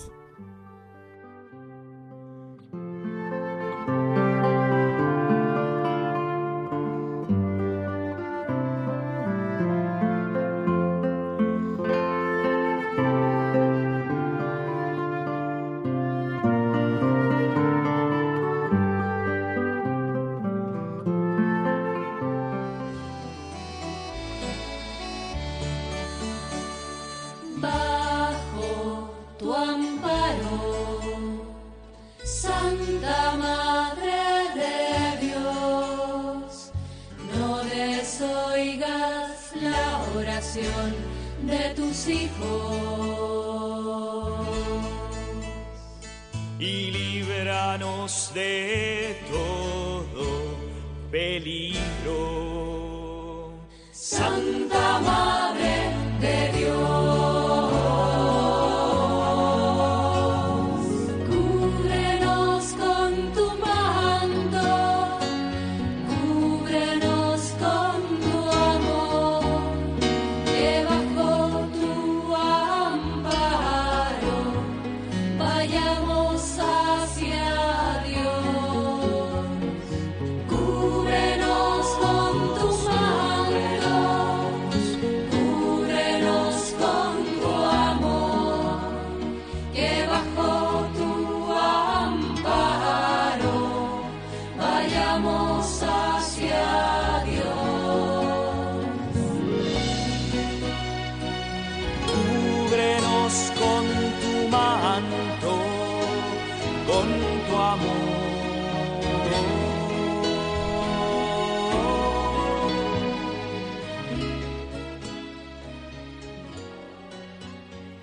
[106.89, 107.07] Con
[107.47, 108.09] tu amor.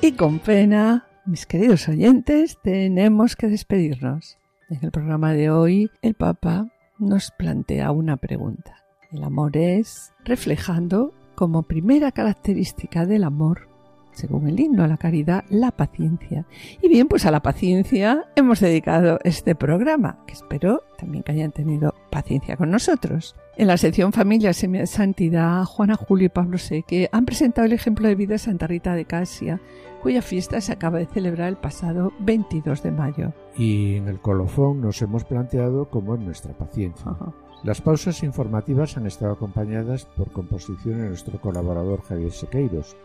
[0.03, 4.39] Y con pena, mis queridos oyentes, tenemos que despedirnos.
[4.69, 6.69] En el programa de hoy, el Papa
[6.99, 8.85] nos plantea una pregunta.
[9.11, 13.69] El amor es reflejando como primera característica del amor,
[14.17, 16.47] según el himno a la caridad, la paciencia.
[16.83, 21.53] Y bien, pues a la paciencia hemos dedicado este programa, que espero también que hayan
[21.53, 23.37] tenido paciencia con nosotros.
[23.57, 28.15] En la sección Familia Santidad, Juana Julio y Pablo Seque han presentado el ejemplo de
[28.15, 29.61] vida de Santa Rita de Casia,
[30.03, 33.33] cuya fiesta se acaba de celebrar el pasado 22 de mayo.
[33.57, 37.11] Y en el colofón nos hemos planteado cómo es nuestra paciencia.
[37.11, 37.33] Ajá.
[37.63, 42.97] Las pausas informativas han estado acompañadas por composición de nuestro colaborador Javier Sequeiros.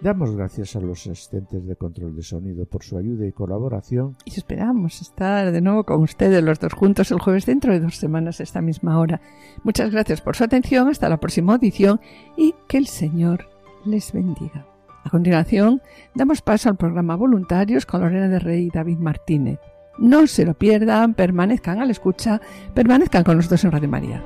[0.00, 4.30] Damos gracias a los asistentes de control de sonido por su ayuda y colaboración Y
[4.30, 8.38] esperamos estar de nuevo con ustedes los dos juntos el jueves dentro de dos semanas
[8.38, 9.20] a esta misma hora.
[9.64, 12.00] Muchas gracias por su atención, hasta la próxima audición
[12.36, 13.48] y que el Señor
[13.84, 14.66] les bendiga.
[15.04, 15.82] A continuación,
[16.14, 19.58] damos paso al programa Voluntarios con Lorena de Rey y David Martínez.
[19.98, 22.40] No se lo pierdan, permanezcan a la escucha,
[22.72, 24.24] permanezcan con nosotros en Radio María.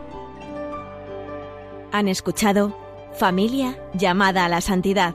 [1.93, 2.77] Han escuchado
[3.15, 5.15] Familia llamada a la santidad